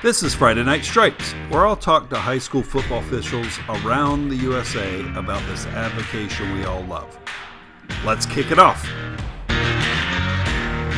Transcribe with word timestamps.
This 0.00 0.22
is 0.22 0.32
Friday 0.32 0.62
Night 0.62 0.84
Stripes, 0.84 1.32
where 1.48 1.66
I'll 1.66 1.74
talk 1.74 2.08
to 2.10 2.16
high 2.16 2.38
school 2.38 2.62
football 2.62 3.00
officials 3.00 3.58
around 3.68 4.28
the 4.28 4.36
USA 4.36 5.00
about 5.16 5.44
this 5.48 5.66
avocation 5.66 6.54
we 6.54 6.64
all 6.64 6.82
love. 6.82 7.18
Let's 8.04 8.24
kick 8.24 8.52
it 8.52 8.60
off. 8.60 8.84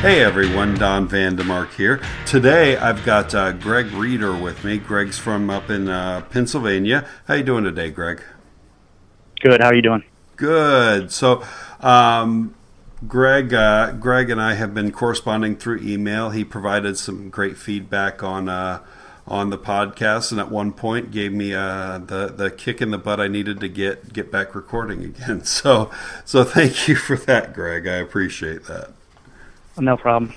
Hey 0.02 0.22
everyone, 0.22 0.74
Don 0.74 1.08
Vandemark 1.08 1.72
here. 1.72 2.02
Today 2.26 2.76
I've 2.76 3.02
got 3.06 3.34
uh, 3.34 3.52
Greg 3.52 3.86
Reeder 3.92 4.36
with 4.36 4.64
me. 4.64 4.76
Greg's 4.76 5.16
from 5.16 5.48
up 5.48 5.70
in 5.70 5.88
uh, 5.88 6.20
Pennsylvania. 6.28 7.08
How 7.26 7.34
you 7.36 7.42
doing 7.42 7.64
today, 7.64 7.90
Greg? 7.90 8.22
Good. 9.40 9.62
How 9.62 9.68
are 9.68 9.74
you 9.74 9.80
doing? 9.80 10.04
Good. 10.36 11.10
So, 11.10 11.42
um, 11.80 12.54
Greg, 13.06 13.54
uh, 13.54 13.92
Greg 13.92 14.28
and 14.30 14.40
I 14.40 14.54
have 14.54 14.74
been 14.74 14.92
corresponding 14.92 15.56
through 15.56 15.80
email. 15.80 16.30
He 16.30 16.44
provided 16.44 16.98
some 16.98 17.30
great 17.30 17.56
feedback 17.56 18.22
on 18.22 18.48
uh, 18.48 18.80
on 19.26 19.50
the 19.50 19.56
podcast, 19.56 20.32
and 20.32 20.40
at 20.40 20.50
one 20.50 20.72
point 20.72 21.10
gave 21.10 21.32
me 21.32 21.54
uh, 21.54 21.98
the 21.98 22.26
the 22.26 22.50
kick 22.50 22.82
in 22.82 22.90
the 22.90 22.98
butt 22.98 23.20
I 23.20 23.28
needed 23.28 23.60
to 23.60 23.68
get 23.68 24.12
get 24.12 24.30
back 24.30 24.54
recording 24.54 25.02
again. 25.04 25.42
So, 25.50 25.90
so 26.24 26.44
thank 26.44 26.88
you 26.88 26.94
for 26.94 27.16
that, 27.16 27.54
Greg. 27.54 27.86
I 27.86 27.96
appreciate 27.96 28.64
that. 28.64 28.92
No 29.78 29.96
problem. 29.96 30.34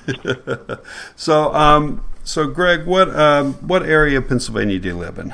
so, 1.16 1.54
um, 1.54 2.05
so 2.23 2.48
Greg, 2.48 2.85
what 2.85 3.13
um, 3.13 3.54
what 3.55 3.84
area 3.84 4.20
of 4.20 4.27
Pennsylvania 4.27 4.80
do 4.80 4.90
you 4.90 4.98
live 4.98 5.18
in? 5.18 5.34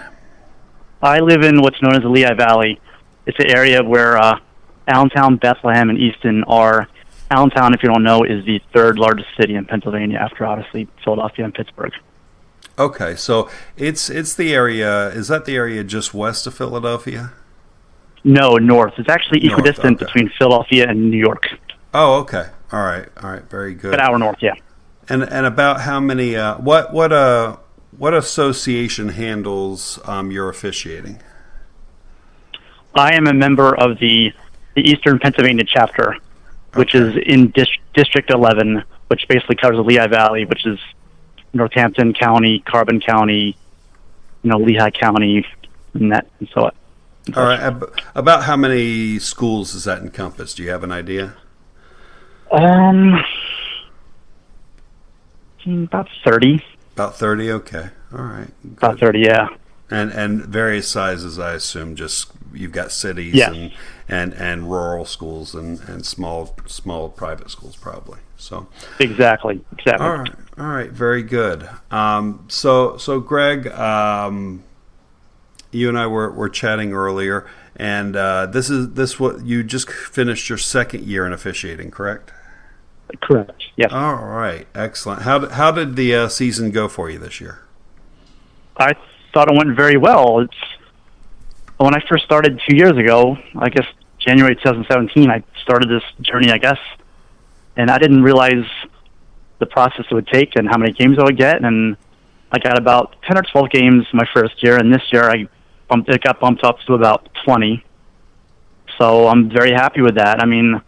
I 1.02 1.20
live 1.20 1.44
in 1.44 1.62
what's 1.62 1.82
known 1.82 1.96
as 1.96 2.02
the 2.02 2.10
Lehigh 2.10 2.34
Valley. 2.34 2.80
It's 3.26 3.38
an 3.40 3.56
area 3.56 3.84
where 3.84 4.18
uh, 4.18 4.40
Allentown, 4.88 5.38
Bethlehem, 5.38 5.90
and 5.90 6.00
Easton 6.00 6.44
are 6.46 6.88
Allentown, 7.32 7.74
if 7.74 7.84
you 7.84 7.90
don't 7.90 8.04
know, 8.04 8.24
is 8.24 8.44
the 8.46 8.60
third 8.74 8.98
largest 8.98 9.30
city 9.40 9.56
in 9.56 9.66
Pennsylvania 9.66 10.18
after 10.18 10.46
obviously 10.46 10.88
Philadelphia 11.04 11.46
and 11.46 11.54
Pittsburgh. 11.54 11.94
Okay, 12.78 13.16
so 13.16 13.50
it's 13.78 14.10
it's 14.10 14.34
the 14.34 14.54
area. 14.54 15.10
Is 15.10 15.28
that 15.28 15.46
the 15.46 15.56
area 15.56 15.84
just 15.84 16.14
west 16.14 16.48
of 16.48 16.56
Philadelphia? 16.56 17.34
No, 18.24 18.56
north. 18.56 18.94
It's 18.98 19.10
actually 19.10 19.42
north, 19.42 19.60
equidistant 19.60 19.98
okay. 19.98 20.06
between 20.06 20.32
Philadelphia 20.38 20.88
and 20.88 21.12
New 21.12 21.18
York. 21.18 21.48
Oh, 21.94 22.20
okay. 22.22 22.48
All 22.72 22.84
right. 22.84 23.08
All 23.22 23.32
right. 23.32 23.44
Very 23.50 23.74
good. 23.74 23.94
An 23.94 24.00
hour 24.00 24.18
north, 24.18 24.38
yeah. 24.42 24.54
And 25.08 25.24
and 25.24 25.46
about 25.46 25.82
how 25.82 26.00
many? 26.00 26.36
Uh, 26.36 26.58
what 26.58 26.94
what 26.94 27.12
uh 27.12 27.58
what 27.98 28.14
association 28.14 29.10
handles 29.10 30.00
um, 30.06 30.32
your 30.32 30.50
officiating? 30.50 31.22
I 32.96 33.14
am 33.14 33.28
a 33.28 33.34
member 33.34 33.76
of 33.76 34.00
the 34.00 34.32
the 34.76 34.82
Eastern 34.82 35.20
Pennsylvania 35.20 35.66
chapter 35.66 36.18
which 36.74 36.96
okay. 36.96 37.20
is 37.20 37.24
in 37.26 37.50
Dis- 37.52 37.68
District 37.94 38.30
11, 38.30 38.84
which 39.08 39.28
basically 39.28 39.56
covers 39.56 39.78
the 39.78 39.84
Lehigh 39.84 40.08
Valley, 40.08 40.46
which 40.46 40.66
is 40.66 40.80
Northampton 41.54 42.14
County, 42.14 42.60
Carbon 42.60 43.00
County, 43.00 43.58
you 44.44 44.50
know, 44.50 44.58
Lehigh 44.58 44.92
County, 44.92 45.46
and 45.94 46.12
that, 46.12 46.28
and 46.40 46.50
so 46.54 46.66
on. 46.66 46.72
All 47.36 47.44
right. 47.44 47.76
About 48.16 48.44
how 48.44 48.56
many 48.56 49.20
schools 49.20 49.74
does 49.74 49.84
that 49.84 50.00
encompass? 50.00 50.54
Do 50.54 50.64
you 50.64 50.70
have 50.70 50.84
an 50.84 50.92
idea? 50.92 51.36
Um, 52.52 53.24
about 55.66 56.10
thirty. 56.24 56.64
About 56.94 57.18
thirty. 57.18 57.52
Okay. 57.52 57.90
All 58.14 58.24
right. 58.24 58.50
Good. 58.64 58.78
About 58.78 59.00
thirty. 59.00 59.20
Yeah. 59.20 59.50
And 59.92 60.12
and 60.12 60.46
various 60.46 60.88
sizes, 60.88 61.38
I 61.38 61.54
assume. 61.54 61.96
Just 61.96 62.32
you've 62.54 62.72
got 62.72 62.92
cities 62.92 63.36
yes. 63.36 63.54
and 63.54 63.72
and 64.10 64.34
and 64.34 64.70
rural 64.70 65.06
schools 65.06 65.54
and 65.54 65.80
and 65.88 66.06
small 66.06 66.56
small 66.66 67.10
private 67.10 67.50
schools 67.50 67.76
probably. 67.78 68.20
So 68.38 68.68
exactly, 69.00 69.62
exactly. 69.72 70.06
All 70.06 70.18
right, 70.18 70.32
all 70.58 70.68
right, 70.68 70.92
very 70.92 71.24
good. 71.24 71.70
Um, 71.92 72.46
so 72.50 72.98
so 72.98 73.20
Greg, 73.20 73.68
um, 73.68 74.64
you 75.72 75.88
and 75.88 75.98
I 75.98 76.08
were 76.08 76.32
were 76.32 76.50
chatting 76.50 76.92
earlier, 76.94 77.48
and 77.76 78.16
uh, 78.16 78.48
this 78.48 78.70
is 78.70 78.94
this 78.94 79.20
what 79.20 79.46
you 79.46 79.64
just 79.64 79.90
finished 79.90 80.50
your 80.50 80.58
second 80.58 81.04
year 81.04 81.26
in 81.26 81.34
officiating, 81.34 81.92
correct? 81.92 82.32
Correct. 83.22 83.64
Yeah. 83.76 83.88
All 83.88 84.24
right. 84.26 84.68
Excellent. 84.76 85.24
How 85.24 85.40
did, 85.40 85.52
how 85.52 85.72
did 85.72 85.96
the 85.96 86.14
uh, 86.14 86.28
season 86.28 86.70
go 86.72 86.88
for 86.88 87.10
you 87.10 87.18
this 87.18 87.42
year? 87.42 87.62
I 88.78 88.94
thought 89.34 89.52
it 89.52 89.58
went 89.58 89.76
very 89.76 89.98
well. 89.98 90.40
It's 90.40 90.54
when 91.78 91.96
I 91.96 92.04
first 92.08 92.24
started 92.24 92.62
two 92.68 92.76
years 92.76 92.98
ago. 92.98 93.38
I 93.58 93.70
guess 93.70 93.88
January 94.30 94.56
2017, 94.58 95.32
I 95.32 95.44
started 95.64 95.90
this 95.90 96.04
journey, 96.22 96.52
I 96.52 96.60
guess, 96.60 96.78
and 97.76 97.90
I 97.90 97.98
didn't 97.98 98.22
realize 98.22 98.64
the 99.58 99.66
process 99.66 100.06
it 100.12 100.14
would 100.14 100.28
take 100.28 100.56
and 100.56 100.70
how 100.70 100.78
many 100.78 100.92
games 100.92 101.18
I 101.18 101.24
would 101.24 101.36
get. 101.38 101.64
And 101.64 101.98
I 102.52 102.60
got 102.60 102.78
about 102.78 103.16
10 103.24 103.40
or 103.40 103.42
12 103.42 103.72
games 103.72 104.06
my 104.14 104.26
first 104.32 104.62
year, 104.62 104.78
and 104.78 104.94
this 104.94 105.02
year 105.12 105.24
I 105.24 105.48
bumped, 105.88 106.10
it 106.10 106.22
got 106.22 106.40
bumped 106.40 106.64
up 106.64 106.78
to 106.86 106.94
about 106.94 107.28
20. 107.44 107.84
So 109.00 109.28
I'm 109.28 109.50
very 109.50 109.72
happy 109.72 110.02
with 110.02 110.18
that. 110.18 110.44
I 110.44 110.46
mean, 110.46 110.80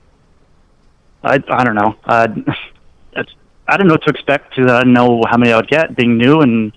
I 1.23 1.41
I 1.49 1.63
don't 1.63 1.75
know. 1.75 1.95
Uh, 2.05 2.27
I 3.67 3.77
didn't 3.77 3.87
know 3.87 3.95
what 3.95 4.03
to 4.03 4.11
expect 4.11 4.53
to 4.57 4.67
uh, 4.67 4.83
know 4.83 5.23
how 5.27 5.37
many 5.37 5.51
I 5.51 5.55
would 5.55 5.69
get 5.69 5.95
being 5.95 6.15
new 6.15 6.41
and 6.41 6.73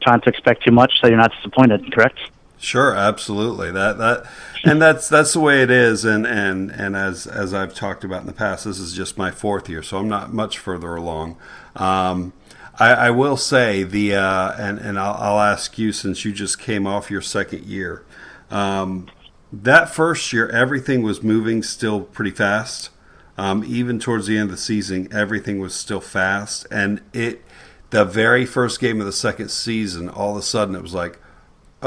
trying 0.00 0.22
to 0.22 0.28
expect 0.30 0.64
too 0.64 0.72
much 0.72 0.92
so 1.00 1.08
you're 1.08 1.18
not 1.18 1.32
disappointed. 1.36 1.92
Correct? 1.92 2.18
Sure, 2.58 2.94
absolutely. 2.94 3.70
That 3.70 3.98
that 3.98 4.26
and 4.64 4.80
that's 4.80 5.08
that's 5.08 5.34
the 5.34 5.40
way 5.40 5.62
it 5.62 5.70
is. 5.70 6.04
And 6.04 6.26
and 6.26 6.70
and 6.70 6.96
as 6.96 7.26
as 7.26 7.52
I've 7.52 7.74
talked 7.74 8.02
about 8.02 8.22
in 8.22 8.26
the 8.26 8.32
past, 8.32 8.64
this 8.64 8.78
is 8.78 8.94
just 8.94 9.18
my 9.18 9.30
fourth 9.30 9.68
year, 9.68 9.82
so 9.82 9.98
I'm 9.98 10.08
not 10.08 10.32
much 10.32 10.58
further 10.58 10.96
along. 10.96 11.36
Um, 11.74 12.32
I, 12.78 12.92
I, 12.92 13.10
will 13.10 13.36
say 13.36 13.82
the 13.82 14.14
uh, 14.14 14.52
and 14.58 14.78
and 14.78 14.98
I'll, 14.98 15.14
I'll, 15.14 15.40
ask 15.40 15.78
you 15.78 15.92
since 15.92 16.24
you 16.24 16.32
just 16.32 16.58
came 16.58 16.86
off 16.86 17.10
your 17.10 17.22
second 17.22 17.64
year. 17.64 18.04
Um, 18.50 19.08
that 19.52 19.90
first 19.90 20.32
year, 20.32 20.48
everything 20.48 21.02
was 21.02 21.22
moving 21.22 21.62
still 21.62 22.02
pretty 22.02 22.30
fast. 22.30 22.90
Um, 23.38 23.62
even 23.66 23.98
towards 23.98 24.26
the 24.26 24.38
end 24.38 24.44
of 24.44 24.56
the 24.56 24.62
season, 24.62 25.08
everything 25.12 25.58
was 25.58 25.74
still 25.74 26.00
fast, 26.00 26.66
and 26.70 27.02
it 27.12 27.42
the 27.90 28.04
very 28.04 28.46
first 28.46 28.80
game 28.80 29.00
of 29.00 29.06
the 29.06 29.12
second 29.12 29.50
season, 29.50 30.08
all 30.08 30.32
of 30.32 30.38
a 30.38 30.42
sudden 30.42 30.74
it 30.74 30.82
was 30.82 30.94
like, 30.94 31.18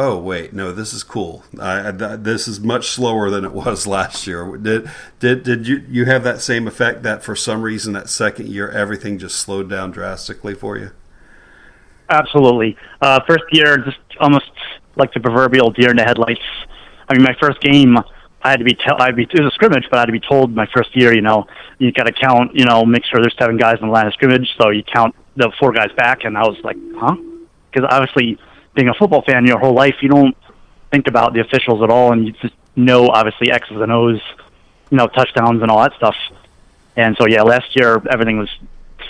oh 0.02 0.18
wait, 0.18 0.54
no, 0.54 0.72
this 0.72 0.94
is 0.94 1.04
cool. 1.04 1.44
I, 1.60 1.90
I, 1.90 1.92
this 1.92 2.48
is 2.48 2.62
much 2.62 2.88
slower 2.88 3.30
than 3.30 3.44
it 3.44 3.52
was 3.52 3.86
last 3.98 4.26
year. 4.26 4.58
Did 4.58 4.90
did 5.20 5.44
did 5.44 5.68
you 5.68 5.84
you 5.90 6.06
have 6.06 6.24
that 6.24 6.42
same 6.42 6.68
effect 6.68 7.04
that 7.04 7.22
for 7.22 7.36
some 7.36 7.62
reason 7.62 7.94
that 7.94 8.10
second 8.10 8.48
year 8.48 8.70
everything 8.70 9.18
just 9.18 9.36
slowed 9.36 9.70
down 9.70 9.92
drastically 9.92 10.56
for 10.56 10.78
you? 10.78 10.92
Absolutely. 12.10 12.78
Uh, 13.02 13.20
first 13.28 13.44
year, 13.52 13.78
just 13.78 14.00
almost 14.20 14.50
like 14.96 15.14
the 15.14 15.20
proverbial 15.20 15.70
deer 15.70 15.92
in 15.92 15.98
the 15.98 16.04
headlights. 16.04 16.42
I 17.08 17.14
mean, 17.14 17.22
my 17.22 17.36
first 17.40 17.60
game, 17.62 17.98
I 18.42 18.50
had 18.50 18.60
to 18.60 18.66
be 18.66 18.74
tell, 18.74 19.00
I'd 19.00 19.16
be 19.16 19.24
it 19.24 19.34
was 19.34 19.52
a 19.52 19.56
scrimmage, 19.56 19.86
but 19.92 19.98
I 19.98 20.00
had 20.02 20.06
to 20.06 20.12
be 20.14 20.20
told 20.22 20.56
my 20.56 20.68
first 20.74 20.96
year, 20.96 21.14
you 21.14 21.22
know, 21.22 21.46
you 21.78 21.92
got 21.92 22.06
to 22.06 22.14
count, 22.14 22.56
you 22.56 22.66
know, 22.66 22.86
make 22.86 23.04
sure 23.06 23.22
there's 23.22 23.36
seven 23.38 23.58
guys 23.58 23.78
in 23.81 23.88
the 23.88 23.94
line 23.94 24.08
of 24.08 24.14
scrimmage, 24.14 24.48
so 24.60 24.70
you 24.70 24.81
count 24.84 25.14
the 25.36 25.52
four 25.60 25.72
guys 25.72 25.92
back, 25.98 26.24
and 26.24 26.38
I 26.38 26.48
was 26.48 26.58
like, 26.64 26.78
huh? 26.96 27.16
Because 27.72 27.88
obviously 27.92 28.40
being 28.80 28.90
a 28.90 28.94
football 28.94 29.22
fan 29.22 29.46
your 29.46 29.60
whole 29.60 29.74
life, 29.74 29.96
you 30.02 30.08
don't 30.08 30.38
think 30.90 31.08
about 31.08 31.34
the 31.34 31.42
officials 31.42 31.84
at 31.84 31.90
all, 31.90 32.14
and 32.14 32.26
you 32.26 32.32
just 32.42 32.54
know 32.78 33.10
obviously 33.10 33.52
X's 33.52 33.76
and 33.76 33.92
O's, 33.92 34.22
you 34.90 34.98
know, 34.98 35.08
touchdowns 35.08 35.62
and 35.62 35.70
all 35.70 35.82
that 35.82 35.94
stuff. 35.98 36.16
And 36.96 37.18
so 37.18 37.28
yeah, 37.28 37.42
last 37.42 37.76
year 37.76 38.02
everything 38.10 38.38
was 38.40 38.50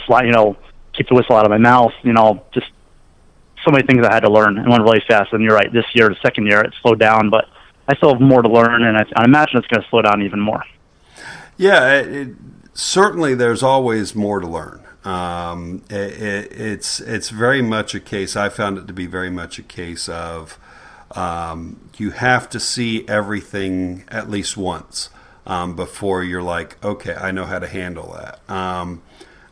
fly, 0.07 0.24
you 0.24 0.31
know, 0.31 0.57
keep 0.94 1.07
the 1.07 1.13
whistle 1.13 1.35
out 1.35 1.46
of 1.46 1.52
my 1.52 1.59
mouth, 1.59 1.94
you 2.02 2.13
know, 2.13 2.44
just 2.52 2.66
so 3.63 3.69
many 3.72 3.85
things 3.85 4.06
I 4.06 4.12
had 4.12 4.22
to 4.22 4.31
learn 4.31 4.57
and 4.57 4.68
went 4.68 4.81
really 4.81 5.03
fast. 5.07 5.34
And 5.34 5.44
you're 5.44 5.56
right, 5.56 5.72
this 5.72 5.86
year, 5.94 6.09
the 6.09 6.18
second 6.24 6.47
year, 6.47 6.62
it 6.62 6.74
slowed 6.81 7.00
down, 7.00 7.30
but 7.30 7.46
I 7.88 7.96
still 7.96 8.13
have 8.13 8.22
more 8.22 8.41
to 8.41 8.50
learn, 8.50 8.84
and 8.84 8.97
I, 8.97 9.06
I 9.16 9.25
imagine 9.25 9.57
it's 9.59 9.68
going 9.68 9.84
to 9.84 9.90
slow 9.90 10.01
down 10.01 10.24
even 10.24 10.40
more. 10.40 10.63
Yeah, 11.57 12.00
it, 12.00 12.30
certainly 12.79 13.35
there's 13.35 13.62
always 13.62 14.16
more 14.16 14.40
to 14.40 14.47
learn. 14.47 14.81
Um, 15.03 15.84
it, 15.90 16.22
it, 16.22 16.51
it's 16.51 17.00
it's 17.00 17.29
very 17.29 17.62
much 17.62 17.94
a 17.95 18.00
case. 18.00 18.36
I 18.36 18.50
found 18.50 18.77
it 18.77 18.88
to 18.88 18.94
be 18.94 19.06
very 19.06 19.30
much 19.30 19.59
a 19.59 19.63
case 19.63 20.09
of 20.09 20.59
um, 21.12 21.89
you 21.98 22.12
have 22.12 22.50
to 22.50 22.59
see 22.59 23.07
everything 23.07 24.03
at 24.09 24.30
least 24.30 24.57
once 24.57 25.09
um, 25.45 25.75
before 25.75 26.24
you're 26.24 26.44
like, 26.44 26.83
okay, 26.83 27.15
I 27.15 27.31
know 27.31 27.45
how 27.45 27.59
to 27.59 27.68
handle 27.68 28.13
that. 28.13 28.53
Um, 28.53 29.01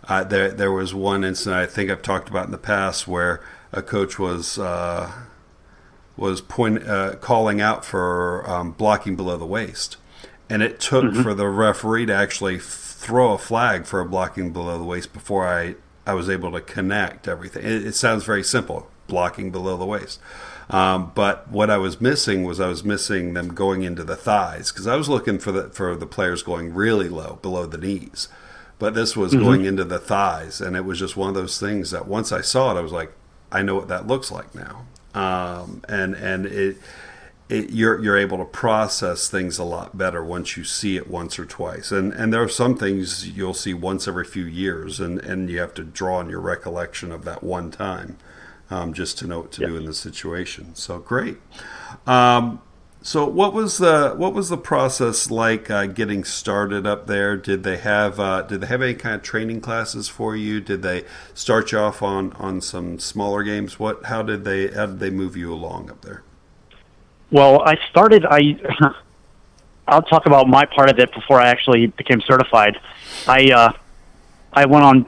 uh, 0.08 0.24
there 0.24 0.52
there 0.52 0.72
was 0.72 0.94
one 0.94 1.24
incident 1.24 1.58
I 1.58 1.66
think 1.66 1.90
I've 1.90 2.02
talked 2.02 2.30
about 2.30 2.46
in 2.46 2.52
the 2.52 2.58
past 2.58 3.08
where 3.08 3.42
a 3.72 3.82
coach 3.82 4.18
was. 4.18 4.58
Uh, 4.58 5.12
was 6.16 6.42
point 6.42 6.82
uh, 6.88 7.16
calling 7.18 7.62
out 7.62 7.86
for 7.86 8.44
um, 8.50 8.72
blocking 8.72 9.16
below 9.16 9.38
the 9.38 9.46
waist, 9.46 9.98
and 10.50 10.64
it 10.64 10.80
took 10.80 11.06
mm-hmm. 11.06 11.22
for 11.22 11.36
the 11.36 11.48
referee 11.48 12.08
to 12.08 12.14
actually 12.16 12.58
throw 13.08 13.32
a 13.32 13.38
flag 13.38 13.86
for 13.86 14.02
a 14.02 14.06
blocking 14.06 14.52
below 14.52 14.78
the 14.78 14.84
waist 14.84 15.14
before 15.14 15.48
I, 15.48 15.76
I 16.06 16.14
was 16.14 16.30
able 16.30 16.52
to 16.52 16.60
connect 16.60 17.26
everything. 17.26 17.64
It, 17.64 17.88
it 17.88 17.96
sounds 17.96 18.26
very 18.26 18.44
simple, 18.44 18.92
blocking 19.08 19.50
below 19.50 19.78
the 19.78 19.86
waist. 19.86 20.20
Um, 20.70 21.14
but 21.16 21.50
what 21.50 21.70
I 21.70 21.78
was 21.78 22.02
missing 22.02 22.44
was 22.44 22.60
I 22.60 22.68
was 22.68 22.84
missing 22.84 23.34
them 23.34 23.54
going 23.54 23.84
into 23.84 24.04
the 24.04 24.18
thighs 24.18 24.74
because 24.74 24.88
I 24.88 24.98
was 24.98 25.08
looking 25.08 25.40
for 25.40 25.54
the 25.54 25.70
for 25.70 25.96
the 25.96 26.06
players 26.06 26.44
going 26.44 26.74
really 26.74 27.08
low 27.08 27.40
below 27.42 27.66
the 27.66 27.78
knees, 27.78 28.28
but 28.78 28.94
this 28.94 29.16
was 29.16 29.32
mm-hmm. 29.32 29.46
going 29.46 29.64
into 29.64 29.86
the 29.86 30.00
thighs, 30.00 30.60
and 30.60 30.76
it 30.76 30.84
was 30.84 31.00
just 31.00 31.16
one 31.16 31.30
of 31.30 31.36
those 31.36 31.58
things 31.58 31.92
that 31.92 32.10
once 32.10 32.34
I 32.34 32.42
saw 32.42 32.76
it, 32.76 32.78
I 32.78 32.82
was 32.82 32.92
like, 32.92 33.14
I 33.54 33.62
know 33.62 33.76
what 33.76 33.88
that 33.88 34.08
looks 34.08 34.30
like 34.30 34.54
now, 34.54 34.86
um, 35.14 35.82
and 35.88 36.14
and 36.16 36.46
it, 36.46 36.76
it, 37.50 37.70
you're 37.70 38.04
you're 38.04 38.18
able 38.18 38.38
to 38.38 38.46
process 38.46 39.30
things 39.30 39.58
a 39.58 39.64
lot 39.64 39.98
better 39.98 40.24
once 40.24 40.58
you 40.58 40.64
see 40.64 40.98
it 40.98 41.10
once 41.10 41.40
or 41.40 41.46
twice. 41.46 41.92
And 41.92 42.12
and 42.14 42.34
there 42.34 42.44
are 42.44 42.50
some 42.50 42.78
things 42.78 43.30
you'll 43.30 43.54
see 43.54 43.74
once 43.74 44.08
every 44.08 44.26
few 44.26 44.46
years, 44.46 45.00
and 45.00 45.20
and 45.20 45.50
you 45.50 45.60
have 45.60 45.74
to 45.76 45.84
draw 45.84 46.18
on 46.18 46.30
your 46.30 46.42
recollection 46.42 47.12
of 47.12 47.24
that 47.26 47.44
one 47.44 47.72
time, 47.72 48.18
um, 48.70 48.94
just 48.94 49.18
to 49.20 49.28
know 49.28 49.42
what 49.42 49.52
to 49.54 49.66
do 49.66 49.78
in 49.78 49.86
the 49.86 49.94
situation. 49.94 50.76
So 50.76 51.00
great. 51.00 51.38
Um, 52.06 52.62
so 53.02 53.26
what 53.26 53.54
was 53.54 53.78
the 53.78 54.14
what 54.18 54.34
was 54.34 54.50
the 54.50 54.58
process 54.58 55.32
like 55.32 55.72
uh, 55.72 55.86
getting 55.86 56.26
started 56.26 56.86
up 56.86 57.08
there? 57.08 57.38
Did 57.38 57.64
they 57.64 57.78
have 57.78 58.20
uh, 58.20 58.42
did 58.42 58.60
they 58.60 58.68
have 58.68 58.82
any 58.82 58.96
kind 58.96 59.16
of 59.16 59.24
training 59.24 59.62
classes 59.62 60.10
for 60.10 60.36
you? 60.36 60.60
Did 60.60 60.82
they 60.82 61.06
start 61.34 61.72
you 61.72 61.78
off 61.78 62.02
on, 62.02 62.34
on 62.34 62.60
some 62.60 63.00
smaller 63.00 63.44
games? 63.44 63.80
What 63.80 64.08
how 64.08 64.24
did 64.24 64.44
they 64.44 64.68
how 64.68 64.88
did 64.88 65.00
they 65.00 65.12
move 65.12 65.38
you 65.38 65.54
along 65.54 65.90
up 65.90 66.02
there? 66.02 66.24
Well, 67.32 67.62
I 67.62 67.78
started. 67.90 68.26
I 68.26 68.60
I'll 69.88 70.02
talk 70.02 70.26
about 70.26 70.48
my 70.48 70.66
part 70.66 70.90
of 70.90 71.00
it 71.00 71.14
before 71.14 71.40
I 71.42 71.48
actually 71.48 71.88
became 71.88 72.22
certified. 72.22 72.80
I 73.28 73.52
uh, 73.52 73.72
I 74.54 74.66
went 74.66 74.84
on 74.84 75.06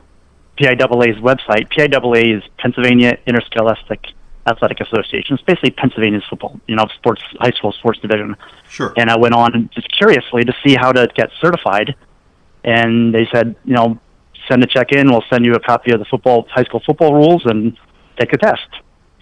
PIAA's 0.57 1.17
website. 1.21 1.69
PIAA 1.69 2.37
is 2.37 2.43
Pennsylvania 2.57 3.17
Interscholastic 3.25 4.07
Athletic 4.45 4.79
Association. 4.81 5.35
It's 5.35 5.43
basically 5.43 5.71
Pennsylvania's 5.71 6.23
football, 6.29 6.59
you 6.67 6.75
know, 6.75 6.87
sports 6.95 7.21
high 7.39 7.51
school 7.51 7.71
sports 7.73 7.99
division. 7.99 8.35
Sure. 8.69 8.93
And 8.97 9.09
I 9.09 9.17
went 9.17 9.35
on 9.35 9.69
just 9.73 9.89
curiously 9.97 10.43
to 10.43 10.53
see 10.65 10.75
how 10.75 10.91
to 10.91 11.07
get 11.15 11.29
certified, 11.41 11.95
and 12.63 13.13
they 13.13 13.27
said, 13.31 13.55
you 13.65 13.73
know, 13.73 13.99
send 14.47 14.63
a 14.63 14.67
check 14.67 14.91
in. 14.91 15.09
We'll 15.09 15.23
send 15.29 15.45
you 15.45 15.53
a 15.53 15.59
copy 15.59 15.91
of 15.91 15.99
the 15.99 16.05
football 16.05 16.47
high 16.49 16.63
school 16.63 16.81
football 16.85 17.13
rules 17.13 17.45
and 17.45 17.77
take 18.17 18.33
a 18.33 18.37
test. 18.37 18.67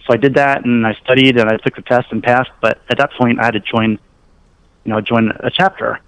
So 0.08 0.14
I 0.14 0.16
did 0.16 0.34
that, 0.34 0.64
and 0.64 0.86
I 0.86 0.94
studied, 1.04 1.36
and 1.36 1.50
I 1.50 1.58
took 1.58 1.76
the 1.76 1.82
test 1.82 2.06
and 2.10 2.22
passed. 2.22 2.50
But 2.62 2.80
at 2.88 2.96
that 2.96 3.12
point, 3.12 3.38
I 3.38 3.44
had 3.44 3.50
to 3.50 3.60
join, 3.60 3.98
you 4.84 4.92
know, 4.92 5.02
join 5.02 5.30
a 5.40 5.50
chapter. 5.50 6.00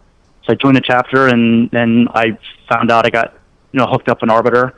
So 0.47 0.55
I 0.55 0.57
joined 0.57 0.79
a 0.79 0.81
chapter, 0.81 1.29
and 1.29 1.71
then 1.71 2.09
I 2.15 2.39
found 2.67 2.91
out 2.91 3.05
I 3.05 3.11
got, 3.11 3.35
you 3.73 3.79
know, 3.79 3.87
hooked 3.87 4.09
up 4.09 4.23
an 4.23 4.31
arbiter 4.31 4.75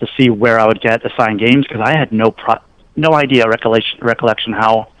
to 0.00 0.06
see 0.18 0.28
where 0.28 0.60
I 0.60 0.66
would 0.66 0.82
get 0.82 1.00
assigned 1.04 1.40
games 1.40 1.66
because 1.66 1.80
I 1.82 1.96
had 1.96 2.12
no 2.12 2.30
pro- 2.30 2.60
no 2.94 3.14
idea 3.14 3.48
recollection 3.48 3.98
recollection 4.02 4.52
how 4.52 4.92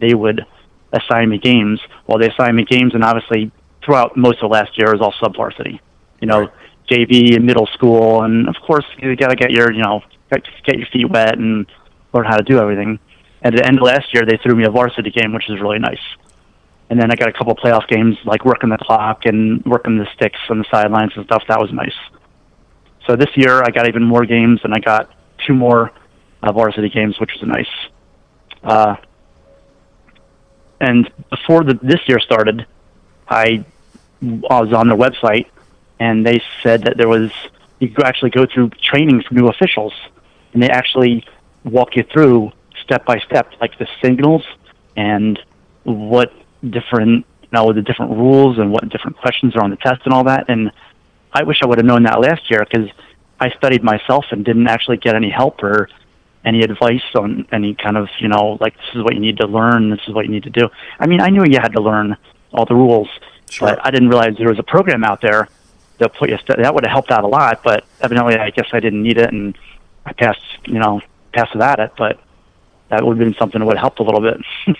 they 0.00 0.14
would 0.14 0.46
assign 0.92 1.30
me 1.30 1.38
games. 1.38 1.80
Well, 2.06 2.18
they 2.18 2.30
assigned 2.30 2.56
me 2.56 2.64
games, 2.64 2.94
and 2.94 3.02
obviously 3.02 3.50
throughout 3.84 4.16
most 4.16 4.40
of 4.40 4.52
last 4.52 4.78
year 4.78 4.90
it 4.90 4.98
was 4.98 5.02
all 5.02 5.14
sub 5.20 5.34
varsity. 5.34 5.80
You 6.20 6.28
know, 6.28 6.40
right. 6.42 6.50
JV 6.88 7.34
and 7.34 7.44
middle 7.44 7.66
school, 7.74 8.22
and 8.22 8.48
of 8.48 8.54
course 8.64 8.84
you 8.98 9.16
got 9.16 9.28
to 9.28 9.36
get 9.36 9.50
your 9.50 9.72
you 9.72 9.82
know 9.82 10.00
get 10.30 10.46
your 10.78 10.86
feet 10.92 11.10
wet 11.10 11.36
and 11.38 11.66
learn 12.12 12.24
how 12.24 12.36
to 12.36 12.42
do 12.42 12.58
everything. 12.58 12.98
At 13.42 13.54
the 13.54 13.64
end 13.64 13.78
of 13.78 13.82
last 13.82 14.12
year, 14.12 14.24
they 14.26 14.36
threw 14.42 14.54
me 14.54 14.64
a 14.64 14.70
varsity 14.70 15.10
game, 15.10 15.32
which 15.32 15.48
is 15.48 15.60
really 15.60 15.78
nice. 15.78 16.02
And 16.90 17.00
then 17.00 17.10
I 17.10 17.14
got 17.14 17.28
a 17.28 17.32
couple 17.32 17.52
of 17.52 17.58
playoff 17.58 17.86
games, 17.88 18.18
like 18.24 18.44
working 18.44 18.68
the 18.68 18.78
clock 18.78 19.24
and 19.24 19.64
working 19.64 19.96
the 19.96 20.06
sticks 20.14 20.38
on 20.50 20.58
the 20.58 20.64
sidelines 20.70 21.12
and 21.16 21.24
stuff. 21.24 21.44
That 21.48 21.60
was 21.60 21.72
nice. 21.72 21.94
So 23.06 23.16
this 23.16 23.30
year, 23.36 23.62
I 23.62 23.70
got 23.70 23.88
even 23.88 24.02
more 24.02 24.26
games, 24.26 24.60
and 24.64 24.74
I 24.74 24.80
got 24.80 25.10
two 25.46 25.54
more 25.54 25.92
uh, 26.42 26.52
varsity 26.52 26.90
games, 26.90 27.18
which 27.18 27.30
was 27.40 27.48
nice. 27.48 27.66
Uh, 28.62 28.96
and 30.80 31.10
before 31.30 31.64
the, 31.64 31.74
this 31.82 32.00
year 32.08 32.18
started, 32.18 32.66
I, 33.28 33.64
I 34.50 34.60
was 34.60 34.72
on 34.72 34.88
their 34.88 34.98
website, 34.98 35.46
and 35.98 36.26
they 36.26 36.42
said 36.62 36.82
that 36.82 36.96
there 36.96 37.08
was 37.08 37.30
you 37.78 37.88
could 37.88 38.04
actually 38.04 38.30
go 38.30 38.46
through 38.46 38.70
training 38.82 39.22
for 39.22 39.34
new 39.34 39.48
officials, 39.48 39.92
and 40.52 40.62
they 40.62 40.68
actually 40.68 41.24
walk 41.64 41.96
you 41.96 42.04
through 42.12 42.52
step 42.82 43.04
by 43.04 43.18
step, 43.20 43.52
like 43.60 43.78
the 43.78 43.88
signals 44.02 44.44
and 44.96 45.38
what 45.84 46.32
different 46.68 47.24
you 47.42 47.48
know 47.52 47.72
the 47.72 47.82
different 47.82 48.12
rules 48.12 48.58
and 48.58 48.70
what 48.72 48.88
different 48.88 49.16
questions 49.16 49.56
are 49.56 49.62
on 49.62 49.70
the 49.70 49.76
test 49.76 50.02
and 50.04 50.12
all 50.12 50.24
that. 50.24 50.46
And 50.48 50.72
I 51.32 51.42
wish 51.44 51.58
I 51.62 51.66
would 51.66 51.78
have 51.78 51.86
known 51.86 52.02
that 52.04 52.20
last 52.20 52.50
year 52.50 52.66
because 52.68 52.90
I 53.38 53.50
studied 53.50 53.82
myself 53.82 54.26
and 54.30 54.44
didn't 54.44 54.68
actually 54.68 54.98
get 54.98 55.14
any 55.14 55.30
help 55.30 55.62
or 55.62 55.88
any 56.44 56.62
advice 56.62 57.02
on 57.14 57.46
any 57.52 57.74
kind 57.74 57.96
of 57.96 58.08
you 58.18 58.28
know 58.28 58.56
like 58.60 58.74
this 58.76 58.94
is 58.94 59.02
what 59.02 59.14
you 59.14 59.20
need 59.20 59.38
to 59.38 59.46
learn, 59.46 59.90
this 59.90 60.00
is 60.06 60.14
what 60.14 60.24
you 60.26 60.30
need 60.30 60.44
to 60.44 60.50
do. 60.50 60.68
I 60.98 61.06
mean, 61.06 61.20
I 61.20 61.28
knew 61.28 61.44
you 61.44 61.58
had 61.60 61.72
to 61.72 61.82
learn 61.82 62.16
all 62.52 62.66
the 62.66 62.74
rules, 62.74 63.08
sure. 63.48 63.68
but 63.68 63.86
I 63.86 63.90
didn't 63.90 64.08
realize 64.08 64.36
there 64.36 64.48
was 64.48 64.58
a 64.58 64.64
program 64.64 65.04
out 65.04 65.20
there 65.20 65.48
that 65.98 66.14
put 66.14 66.30
you 66.30 66.38
st- 66.38 66.58
that 66.58 66.74
would 66.74 66.84
have 66.84 66.92
helped 66.92 67.10
out 67.10 67.24
a 67.24 67.28
lot. 67.28 67.62
But 67.62 67.84
evidently, 68.00 68.36
I 68.36 68.50
guess 68.50 68.68
I 68.72 68.80
didn't 68.80 69.02
need 69.02 69.18
it, 69.18 69.32
and 69.32 69.56
I 70.04 70.12
passed 70.12 70.40
you 70.66 70.78
know 70.78 71.00
passed 71.32 71.52
without 71.54 71.80
it. 71.80 71.92
But 71.96 72.20
that 72.88 73.04
would 73.04 73.18
have 73.18 73.26
been 73.26 73.38
something 73.38 73.60
that 73.60 73.66
would 73.66 73.76
have 73.76 73.82
helped 73.82 74.00
a 74.00 74.02
little 74.02 74.20
bit. 74.20 74.40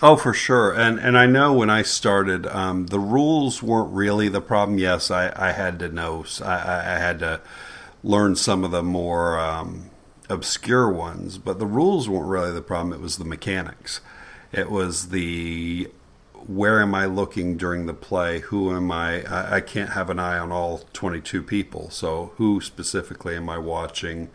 Oh, 0.00 0.14
for 0.14 0.32
sure, 0.32 0.72
and 0.72 1.00
and 1.00 1.18
I 1.18 1.26
know 1.26 1.52
when 1.52 1.70
I 1.70 1.82
started, 1.82 2.46
um, 2.46 2.86
the 2.86 3.00
rules 3.00 3.64
weren't 3.64 3.92
really 3.92 4.28
the 4.28 4.40
problem. 4.40 4.78
Yes, 4.78 5.10
I, 5.10 5.32
I 5.34 5.50
had 5.50 5.80
to 5.80 5.88
know, 5.88 6.24
I, 6.40 6.54
I 6.54 6.98
had 6.98 7.18
to 7.18 7.40
learn 8.04 8.36
some 8.36 8.62
of 8.62 8.70
the 8.70 8.84
more 8.84 9.40
um, 9.40 9.90
obscure 10.28 10.88
ones, 10.88 11.38
but 11.38 11.58
the 11.58 11.66
rules 11.66 12.08
weren't 12.08 12.28
really 12.28 12.52
the 12.52 12.62
problem. 12.62 12.92
It 12.92 13.02
was 13.02 13.18
the 13.18 13.24
mechanics. 13.24 14.00
It 14.52 14.70
was 14.70 15.08
the 15.08 15.90
where 16.46 16.80
am 16.80 16.94
I 16.94 17.06
looking 17.06 17.56
during 17.56 17.86
the 17.86 17.94
play? 17.94 18.38
Who 18.40 18.74
am 18.74 18.92
I? 18.92 19.24
I, 19.24 19.56
I 19.56 19.60
can't 19.60 19.90
have 19.90 20.10
an 20.10 20.20
eye 20.20 20.38
on 20.38 20.52
all 20.52 20.82
22 20.92 21.42
people. 21.42 21.90
So 21.90 22.32
who 22.36 22.60
specifically 22.60 23.34
am 23.34 23.48
I 23.48 23.58
watching? 23.58 24.30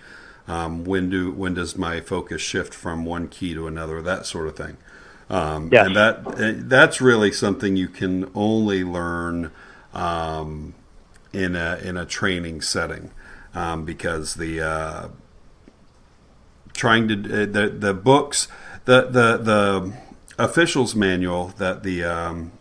Um, 0.48 0.84
when 0.84 1.10
do 1.10 1.32
when 1.32 1.54
does 1.54 1.78
my 1.78 2.02
focus 2.02 2.42
shift 2.42 2.74
from 2.74 3.06
one 3.06 3.28
key 3.28 3.54
to 3.54 3.68
another? 3.68 4.02
That 4.02 4.26
sort 4.26 4.48
of 4.48 4.58
thing. 4.58 4.78
Um, 5.30 5.70
yeah. 5.72 5.86
And 5.86 5.96
that 5.96 6.40
eh, 6.40 6.54
that's 6.58 7.00
really 7.00 7.32
something 7.32 7.76
you 7.76 7.88
can 7.88 8.30
only 8.36 8.84
learn 8.84 9.52
um, 9.94 10.74
in 11.32 11.56
a 11.56 11.80
in 11.84 11.98
a 11.98 12.06
training 12.06 12.62
setting 12.62 13.12
um, 13.54 13.86
because 13.86 14.36
the 14.36 14.62
uh, 14.62 15.08
trying 16.74 17.08
to 17.08 17.16
uh, 17.16 17.46
the 17.46 17.70
the 17.70 17.94
books 17.94 18.48
the 18.86 19.04
the 19.04 19.38
the 19.38 19.94
officials 20.38 20.96
manual 20.96 21.48
that 21.58 21.84
the 21.84 22.04
um, 22.04 22.52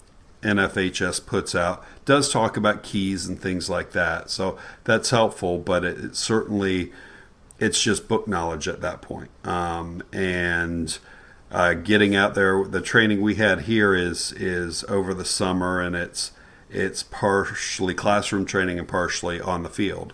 NFHS 0.43 1.25
puts 1.25 1.55
out 1.55 1.85
does 2.05 2.31
talk 2.31 2.57
about 2.57 2.83
keys 2.83 3.27
and 3.27 3.41
things 3.41 3.71
like 3.71 3.93
that. 3.93 4.31
So 4.31 4.59
that's 4.85 5.11
helpful, 5.11 5.59
but 5.59 5.85
it, 5.85 5.99
it 5.99 6.17
certainly 6.17 6.93
it's 7.59 7.83
just 7.83 8.09
book 8.09 8.27
knowledge 8.27 8.69
at 8.69 8.81
that 8.81 9.03
point. 9.03 9.31
Um, 9.45 10.03
and 10.13 10.99
uh, 11.51 11.75
getting 11.75 12.15
out 12.17 12.35
there, 12.35 12.65
the 12.65 12.81
training 12.81 13.21
we 13.21 13.37
had 13.37 13.63
here 13.63 13.95
is 13.95 14.33
is 14.33 14.85
over 14.85 15.15
the 15.15 15.25
summer, 15.25 15.81
and 15.81 15.95
it's 15.95 16.33
it's 16.71 17.03
partially 17.03 17.95
classroom 17.95 18.47
training 18.47 18.79
and 18.79 18.89
partially 18.89 19.41
on 19.41 19.63
the 19.63 19.69
field 19.69 20.13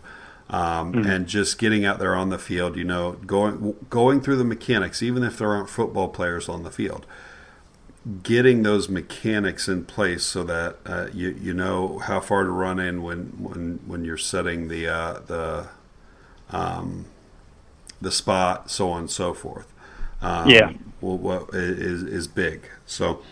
um, 0.50 0.92
mm-hmm. 0.92 1.10
and 1.10 1.26
just 1.26 1.58
getting 1.58 1.84
out 1.84 1.98
there 1.98 2.14
on 2.14 2.30
the 2.30 2.38
field. 2.38 2.76
You 2.76 2.84
know, 2.84 3.12
going 3.12 3.76
going 3.90 4.20
through 4.20 4.36
the 4.36 4.44
mechanics, 4.44 5.02
even 5.02 5.22
if 5.22 5.38
there 5.38 5.52
aren't 5.52 5.68
football 5.68 6.08
players 6.08 6.48
on 6.48 6.62
the 6.62 6.70
field, 6.70 7.06
getting 8.22 8.62
those 8.62 8.88
mechanics 8.88 9.68
in 9.68 9.84
place 9.84 10.24
so 10.24 10.42
that 10.44 10.76
uh, 10.86 11.08
you 11.12 11.30
you 11.40 11.54
know 11.54 11.98
how 11.98 12.20
far 12.20 12.44
to 12.44 12.50
run 12.50 12.78
in 12.78 13.02
when 13.02 13.26
when 13.38 13.80
when 13.86 14.04
you're 14.04 14.16
setting 14.16 14.68
the 14.68 14.88
uh, 14.88 15.20
the 15.26 15.68
um, 16.50 17.06
the 18.00 18.12
spot, 18.12 18.70
so 18.70 18.90
on 18.90 19.00
and 19.00 19.10
so 19.10 19.34
forth. 19.34 19.72
Um, 20.20 20.48
yeah, 20.48 20.72
well, 21.00 21.18
what 21.18 21.54
is 21.54 22.02
is 22.02 22.26
big. 22.28 22.68
So. 22.86 23.22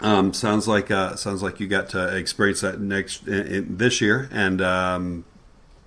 Um, 0.00 0.34
sounds 0.34 0.68
like 0.68 0.90
uh, 0.90 1.16
sounds 1.16 1.42
like 1.42 1.58
you 1.58 1.66
got 1.66 1.88
to 1.88 2.14
experience 2.14 2.60
that 2.60 2.78
next 2.78 3.26
in, 3.26 3.46
in 3.46 3.76
this 3.78 4.02
year, 4.02 4.28
and 4.30 4.60
um, 4.60 5.24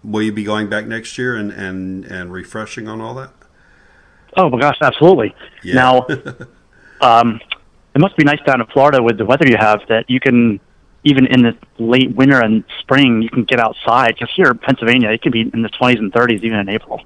will 0.04 0.22
you 0.22 0.32
be 0.32 0.44
going 0.44 0.70
back 0.70 0.86
next 0.88 1.18
year 1.18 1.36
and, 1.36 1.52
and, 1.52 2.06
and 2.06 2.32
refreshing 2.32 2.88
on 2.88 3.02
all 3.02 3.14
that? 3.16 3.32
Oh 4.38 4.50
my 4.50 4.60
gosh, 4.60 4.78
absolutely. 4.82 5.36
Yeah. 5.64 5.76
Now, 5.76 6.08
um, 7.02 7.40
it 7.96 8.00
must 8.00 8.16
be 8.16 8.24
nice 8.24 8.40
down 8.46 8.62
in 8.62 8.68
Florida 8.68 9.02
with 9.02 9.18
the 9.18 9.26
weather 9.26 9.48
you 9.48 9.58
have 9.58 9.82
that 9.90 10.10
you 10.10 10.20
can 10.20 10.60
even 11.04 11.26
in 11.28 11.42
the 11.42 11.58
late 11.78 12.14
winter 12.16 12.42
and 12.42 12.64
spring 12.80 13.22
you 13.22 13.30
can 13.30 13.46
get 13.46 13.60
outside 13.60 14.16
because 14.16 14.30
here 14.36 14.48
in 14.48 14.58
Pennsylvania 14.58 15.10
it 15.10 15.22
can 15.22 15.32
be 15.32 15.42
in 15.42 15.62
the 15.62 15.70
20s 15.70 15.98
and 15.98 16.12
30s 16.12 16.44
even 16.44 16.60
in 16.60 16.70
April. 16.70 17.02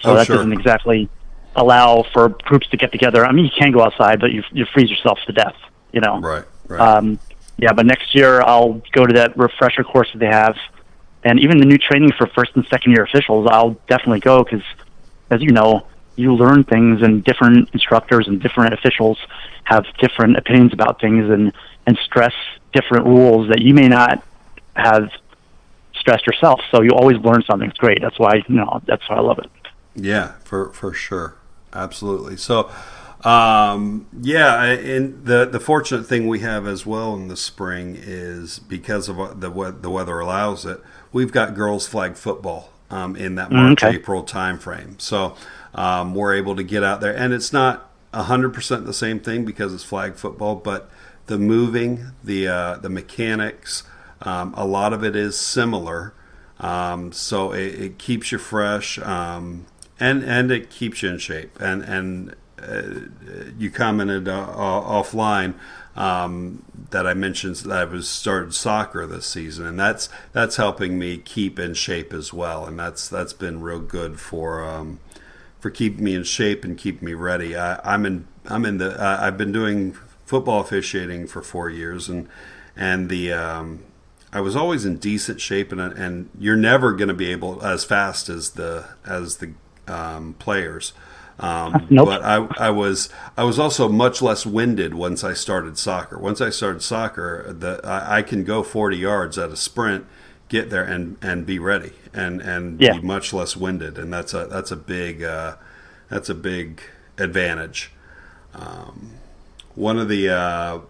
So 0.00 0.10
oh, 0.10 0.14
that 0.14 0.26
sure. 0.26 0.36
doesn't 0.36 0.52
exactly 0.52 1.08
allow 1.56 2.04
for 2.12 2.28
groups 2.28 2.68
to 2.68 2.76
get 2.76 2.92
together. 2.92 3.24
I 3.24 3.32
mean, 3.32 3.44
you 3.44 3.50
can 3.56 3.72
go 3.72 3.82
outside, 3.82 4.20
but 4.20 4.32
you 4.32 4.42
you 4.52 4.64
freeze 4.72 4.90
yourself 4.90 5.18
to 5.26 5.32
death. 5.32 5.56
You 5.92 6.00
know. 6.00 6.20
Right. 6.20 6.44
Right. 6.68 6.80
Um, 6.80 7.18
yeah, 7.56 7.72
but 7.72 7.86
next 7.86 8.14
year 8.14 8.40
I'll 8.42 8.80
go 8.92 9.04
to 9.04 9.14
that 9.14 9.36
refresher 9.36 9.82
course 9.82 10.08
that 10.12 10.18
they 10.18 10.26
have 10.26 10.56
and 11.24 11.40
even 11.40 11.58
the 11.58 11.66
new 11.66 11.78
training 11.78 12.12
for 12.16 12.26
first 12.28 12.52
and 12.54 12.66
second 12.68 12.92
year 12.92 13.02
officials, 13.02 13.48
I'll 13.50 13.76
definitely 13.88 14.20
go 14.20 14.44
because, 14.44 14.62
as 15.30 15.42
you 15.42 15.50
know, 15.50 15.86
you 16.16 16.34
learn 16.34 16.64
things, 16.64 17.02
and 17.02 17.22
different 17.24 17.70
instructors 17.72 18.26
and 18.26 18.40
different 18.40 18.74
officials 18.74 19.18
have 19.64 19.84
different 19.98 20.36
opinions 20.36 20.72
about 20.72 21.00
things 21.00 21.30
and 21.30 21.52
and 21.86 21.98
stress 22.04 22.34
different 22.72 23.06
rules 23.06 23.48
that 23.48 23.62
you 23.62 23.72
may 23.72 23.88
not 23.88 24.22
have 24.74 25.10
stressed 25.98 26.26
yourself. 26.26 26.60
So 26.70 26.82
you 26.82 26.90
always 26.90 27.18
learn 27.18 27.42
something. 27.42 27.68
It's 27.68 27.78
great. 27.78 28.00
That's 28.00 28.18
why 28.18 28.42
you 28.48 28.54
know 28.54 28.80
that's 28.86 29.08
why 29.08 29.16
I 29.16 29.20
love 29.20 29.38
it. 29.38 29.50
Yeah, 29.98 30.32
for 30.44 30.72
for 30.72 30.92
sure. 30.92 31.36
absolutely. 31.72 32.36
So, 32.36 32.70
um, 33.24 34.06
yeah, 34.20 34.64
and 34.64 35.24
the 35.24 35.44
the 35.44 35.60
fortunate 35.60 36.06
thing 36.06 36.28
we 36.28 36.40
have 36.40 36.66
as 36.66 36.86
well 36.86 37.14
in 37.14 37.28
the 37.28 37.36
spring 37.36 37.96
is 37.98 38.58
because 38.58 39.08
of 39.08 39.40
the 39.40 39.50
the 39.50 39.90
weather 39.90 40.20
allows 40.20 40.64
it. 40.64 40.80
We've 41.12 41.32
got 41.32 41.54
girls 41.54 41.86
flag 41.86 42.16
football 42.16 42.70
um, 42.90 43.16
in 43.16 43.34
that 43.36 43.50
March 43.50 43.82
okay. 43.82 43.96
April 43.96 44.22
timeframe, 44.22 45.00
so 45.00 45.36
um, 45.74 46.14
we're 46.14 46.34
able 46.34 46.54
to 46.56 46.62
get 46.62 46.84
out 46.84 47.00
there, 47.00 47.16
and 47.16 47.32
it's 47.32 47.52
not 47.52 47.90
hundred 48.14 48.54
percent 48.54 48.86
the 48.86 48.94
same 48.94 49.20
thing 49.20 49.44
because 49.44 49.74
it's 49.74 49.84
flag 49.84 50.16
football, 50.16 50.54
but 50.54 50.90
the 51.26 51.38
moving, 51.38 52.12
the 52.24 52.48
uh, 52.48 52.76
the 52.76 52.88
mechanics, 52.88 53.84
um, 54.22 54.54
a 54.56 54.66
lot 54.66 54.92
of 54.92 55.04
it 55.04 55.14
is 55.14 55.38
similar. 55.38 56.14
Um, 56.60 57.12
so 57.12 57.52
it, 57.52 57.80
it, 57.80 57.98
keeps 57.98 58.32
you 58.32 58.38
fresh, 58.38 58.98
um, 58.98 59.66
and 60.00 60.22
and 60.22 60.50
it 60.50 60.70
keeps 60.70 61.02
you 61.02 61.10
in 61.10 61.18
shape. 61.18 61.60
And 61.60 61.82
and 61.82 62.34
uh, 62.60 63.08
you 63.58 63.70
commented 63.70 64.28
uh, 64.28 64.46
offline 64.54 65.54
um, 65.96 66.64
that 66.90 67.06
I 67.06 67.14
mentioned 67.14 67.56
that 67.56 67.78
I 67.78 67.84
was 67.84 68.08
started 68.08 68.54
soccer 68.54 69.06
this 69.06 69.26
season, 69.26 69.66
and 69.66 69.78
that's 69.78 70.08
that's 70.32 70.56
helping 70.56 70.98
me 70.98 71.18
keep 71.18 71.58
in 71.58 71.74
shape 71.74 72.12
as 72.12 72.32
well. 72.32 72.66
And 72.66 72.78
that's 72.78 73.08
that's 73.08 73.32
been 73.32 73.60
real 73.60 73.80
good 73.80 74.20
for 74.20 74.64
um, 74.64 75.00
for 75.60 75.70
keeping 75.70 76.04
me 76.04 76.14
in 76.14 76.24
shape 76.24 76.64
and 76.64 76.76
keeping 76.76 77.04
me 77.04 77.14
ready. 77.14 77.56
I, 77.56 77.94
am 77.94 78.06
in 78.06 78.26
I'm 78.46 78.64
in 78.64 78.78
the 78.78 79.00
uh, 79.00 79.18
I've 79.20 79.36
been 79.36 79.52
doing 79.52 79.96
football 80.24 80.60
officiating 80.60 81.26
for 81.26 81.42
four 81.42 81.68
years, 81.70 82.08
and 82.08 82.28
and 82.76 83.08
the 83.08 83.32
um, 83.32 83.84
I 84.32 84.40
was 84.40 84.54
always 84.54 84.84
in 84.84 84.98
decent 84.98 85.40
shape, 85.40 85.72
and 85.72 85.80
and 85.80 86.30
you're 86.38 86.56
never 86.56 86.92
going 86.92 87.08
to 87.08 87.14
be 87.14 87.30
able 87.30 87.64
as 87.64 87.84
fast 87.84 88.28
as 88.28 88.50
the 88.50 88.86
as 89.06 89.38
the 89.38 89.52
um, 89.88 90.34
players. 90.34 90.92
Um, 91.40 91.86
nope. 91.90 92.06
But 92.06 92.24
I, 92.24 92.46
I 92.58 92.70
was 92.70 93.08
I 93.36 93.44
was 93.44 93.58
also 93.58 93.88
much 93.88 94.20
less 94.20 94.44
winded 94.44 94.94
once 94.94 95.24
I 95.24 95.34
started 95.34 95.78
soccer. 95.78 96.18
Once 96.18 96.40
I 96.40 96.50
started 96.50 96.82
soccer, 96.82 97.52
the 97.52 97.80
I, 97.84 98.18
I 98.18 98.22
can 98.22 98.44
go 98.44 98.62
40 98.62 98.96
yards 98.96 99.38
at 99.38 99.50
a 99.50 99.56
sprint, 99.56 100.06
get 100.48 100.70
there 100.70 100.84
and, 100.84 101.16
and 101.22 101.46
be 101.46 101.58
ready 101.58 101.92
and 102.12 102.40
and 102.40 102.80
yeah. 102.80 102.94
be 102.94 103.06
much 103.06 103.32
less 103.32 103.56
winded, 103.56 103.98
and 103.98 104.12
that's 104.12 104.34
a 104.34 104.46
that's 104.46 104.70
a 104.70 104.76
big 104.76 105.22
uh, 105.22 105.56
that's 106.08 106.28
a 106.28 106.34
big 106.34 106.82
advantage. 107.16 107.92
Um, 108.54 109.12
one 109.74 109.98
of 109.98 110.08
the 110.08 110.28
uh, 110.30 110.80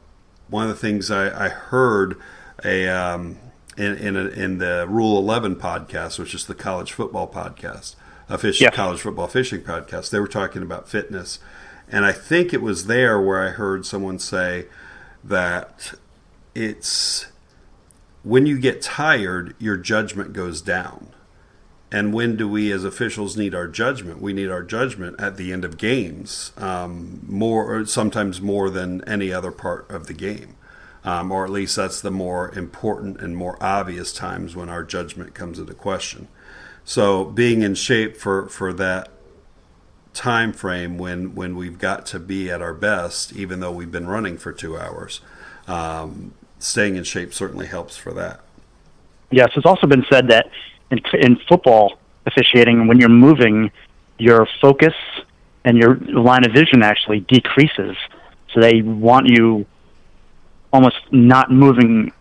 one 0.48 0.64
of 0.64 0.70
the 0.70 0.76
things 0.76 1.10
I, 1.10 1.46
I 1.46 1.48
heard 1.48 2.16
a 2.64 2.88
um, 2.88 3.38
in 3.76 3.96
in, 3.96 4.16
a, 4.16 4.26
in, 4.28 4.58
the 4.58 4.86
Rule 4.88 5.18
Eleven 5.18 5.56
podcast, 5.56 6.18
which 6.18 6.34
is 6.34 6.46
the 6.46 6.54
college 6.54 6.92
football 6.92 7.28
podcast, 7.28 7.94
a 8.28 8.38
fishing 8.38 8.66
yeah. 8.66 8.70
college 8.70 9.00
football 9.00 9.28
fishing 9.28 9.62
podcast. 9.62 10.10
They 10.10 10.20
were 10.20 10.28
talking 10.28 10.62
about 10.62 10.88
fitness, 10.88 11.38
and 11.88 12.04
I 12.04 12.12
think 12.12 12.52
it 12.52 12.62
was 12.62 12.86
there 12.86 13.20
where 13.20 13.46
I 13.46 13.50
heard 13.50 13.86
someone 13.86 14.18
say 14.18 14.66
that 15.24 15.94
it's 16.54 17.26
when 18.22 18.46
you 18.46 18.58
get 18.58 18.82
tired, 18.82 19.54
your 19.58 19.76
judgment 19.76 20.32
goes 20.32 20.60
down. 20.60 21.08
And 21.90 22.12
when 22.12 22.36
do 22.36 22.46
we 22.46 22.70
as 22.70 22.84
officials 22.84 23.36
need 23.36 23.54
our 23.54 23.66
judgment? 23.66 24.20
We 24.20 24.34
need 24.34 24.50
our 24.50 24.62
judgment 24.62 25.18
at 25.18 25.38
the 25.38 25.52
end 25.52 25.64
of 25.64 25.78
games, 25.78 26.52
um, 26.58 27.22
more 27.26 27.86
sometimes 27.86 28.42
more 28.42 28.68
than 28.68 29.02
any 29.08 29.32
other 29.32 29.50
part 29.50 29.90
of 29.90 30.06
the 30.06 30.12
game, 30.12 30.56
um, 31.02 31.32
or 31.32 31.46
at 31.46 31.50
least 31.50 31.76
that's 31.76 32.02
the 32.02 32.10
more 32.10 32.54
important 32.54 33.18
and 33.22 33.34
more 33.34 33.56
obvious 33.62 34.12
times 34.12 34.54
when 34.54 34.68
our 34.68 34.84
judgment 34.84 35.32
comes 35.32 35.58
into 35.58 35.72
question. 35.72 36.28
So 36.88 37.26
being 37.26 37.60
in 37.60 37.74
shape 37.74 38.16
for 38.16 38.48
for 38.48 38.72
that 38.72 39.10
time 40.14 40.54
frame 40.54 40.96
when 40.96 41.34
when 41.34 41.54
we've 41.54 41.78
got 41.78 42.06
to 42.06 42.18
be 42.18 42.50
at 42.50 42.62
our 42.62 42.72
best, 42.72 43.34
even 43.34 43.60
though 43.60 43.70
we've 43.70 43.92
been 43.92 44.06
running 44.06 44.38
for 44.38 44.52
two 44.52 44.78
hours, 44.78 45.20
um, 45.66 46.32
staying 46.58 46.96
in 46.96 47.04
shape 47.04 47.34
certainly 47.34 47.66
helps 47.66 47.98
for 47.98 48.14
that. 48.14 48.40
Yes, 49.30 49.50
it's 49.54 49.66
also 49.66 49.86
been 49.86 50.06
said 50.10 50.28
that 50.28 50.46
in, 50.90 50.98
in 51.12 51.36
football 51.46 51.98
officiating, 52.24 52.86
when 52.86 52.98
you're 52.98 53.10
moving, 53.10 53.70
your 54.16 54.48
focus 54.58 54.94
and 55.66 55.76
your 55.76 55.96
line 55.96 56.46
of 56.46 56.52
vision 56.52 56.82
actually 56.82 57.20
decreases. 57.20 57.98
So 58.54 58.62
they 58.62 58.80
want 58.80 59.26
you 59.28 59.66
almost 60.72 60.96
not 61.10 61.52
moving 61.52 62.12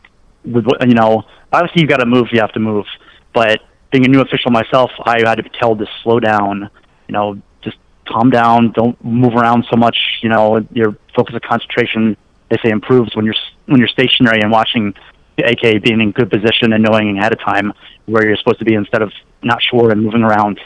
with 0.43 0.65
you 0.85 0.93
know. 0.93 1.23
Obviously, 1.53 1.83
you've 1.83 1.89
got 1.89 2.01
to 2.01 2.05
move. 2.05 2.27
You 2.33 2.41
have 2.41 2.51
to 2.51 2.59
move. 2.59 2.85
But 3.33 3.61
being 3.91 4.05
a 4.05 4.09
new 4.09 4.21
official 4.21 4.51
myself, 4.51 4.91
I 5.03 5.19
had 5.19 5.35
to 5.35 5.43
be 5.43 5.49
told 5.49 5.79
to 5.79 5.87
slow 6.03 6.19
down. 6.19 6.69
You 7.07 7.13
know, 7.13 7.41
just 7.61 7.77
calm 8.07 8.29
down. 8.29 8.71
Don't 8.71 9.01
move 9.03 9.33
around 9.33 9.65
so 9.69 9.77
much. 9.77 9.97
You 10.21 10.29
know, 10.29 10.65
your 10.71 10.95
focus 11.15 11.35
of 11.35 11.41
concentration 11.41 12.17
they 12.49 12.57
say 12.63 12.69
improves 12.69 13.15
when 13.15 13.25
you're 13.25 13.35
when 13.65 13.79
you're 13.79 13.87
stationary 13.87 14.41
and 14.41 14.51
watching 14.51 14.93
aka 15.37 15.77
being 15.79 16.01
in 16.01 16.11
good 16.11 16.29
position 16.29 16.73
and 16.73 16.83
knowing 16.83 17.17
ahead 17.17 17.33
of 17.33 17.39
time 17.39 17.73
where 18.05 18.25
you're 18.25 18.37
supposed 18.37 18.59
to 18.59 18.65
be 18.65 18.73
instead 18.73 19.01
of 19.01 19.11
not 19.43 19.61
sure 19.61 19.91
and 19.91 20.01
moving 20.01 20.23
around. 20.23 20.59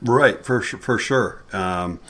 Right, 0.00 0.44
for 0.44 0.60
for 0.60 0.98
sure. 0.98 1.44
Um, 1.52 2.00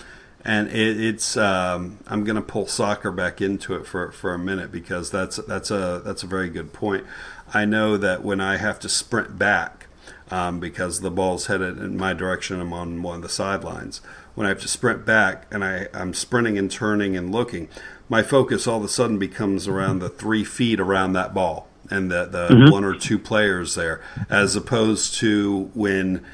and 0.44 0.68
it, 0.68 1.00
it's 1.00 1.36
um, 1.36 1.98
I'm 2.06 2.24
going 2.24 2.36
to 2.36 2.42
pull 2.42 2.66
soccer 2.66 3.10
back 3.10 3.40
into 3.40 3.74
it 3.74 3.86
for, 3.86 4.12
for 4.12 4.32
a 4.34 4.38
minute 4.38 4.70
because 4.70 5.10
that's 5.10 5.36
that's 5.36 5.70
a 5.70 6.00
that's 6.04 6.22
a 6.22 6.26
very 6.26 6.48
good 6.48 6.72
point. 6.72 7.04
I 7.52 7.64
know 7.64 7.96
that 7.96 8.24
when 8.24 8.40
I 8.40 8.56
have 8.56 8.78
to 8.80 8.88
sprint 8.88 9.38
back 9.38 9.86
um, 10.30 10.60
because 10.60 11.00
the 11.00 11.10
ball's 11.10 11.46
headed 11.46 11.78
in 11.78 11.96
my 11.96 12.12
direction, 12.12 12.60
I'm 12.60 12.72
on 12.72 13.02
one 13.02 13.16
of 13.16 13.22
the 13.22 13.28
sidelines. 13.28 14.00
When 14.34 14.46
I 14.46 14.50
have 14.50 14.60
to 14.60 14.68
sprint 14.68 15.04
back 15.04 15.46
and 15.50 15.64
I, 15.64 15.88
I'm 15.92 16.14
sprinting 16.14 16.58
and 16.58 16.70
turning 16.70 17.16
and 17.16 17.32
looking, 17.32 17.68
my 18.08 18.22
focus 18.22 18.66
all 18.66 18.78
of 18.78 18.84
a 18.84 18.88
sudden 18.88 19.18
becomes 19.18 19.66
around 19.66 19.98
the 19.98 20.08
three 20.08 20.44
feet 20.44 20.80
around 20.80 21.12
that 21.14 21.34
ball 21.34 21.68
and 21.90 22.10
the, 22.10 22.26
the 22.26 22.48
mm-hmm. 22.48 22.72
one 22.72 22.84
or 22.84 22.94
two 22.94 23.18
players 23.18 23.74
there, 23.74 24.02
as 24.28 24.54
opposed 24.56 25.14
to 25.14 25.70
when 25.74 26.24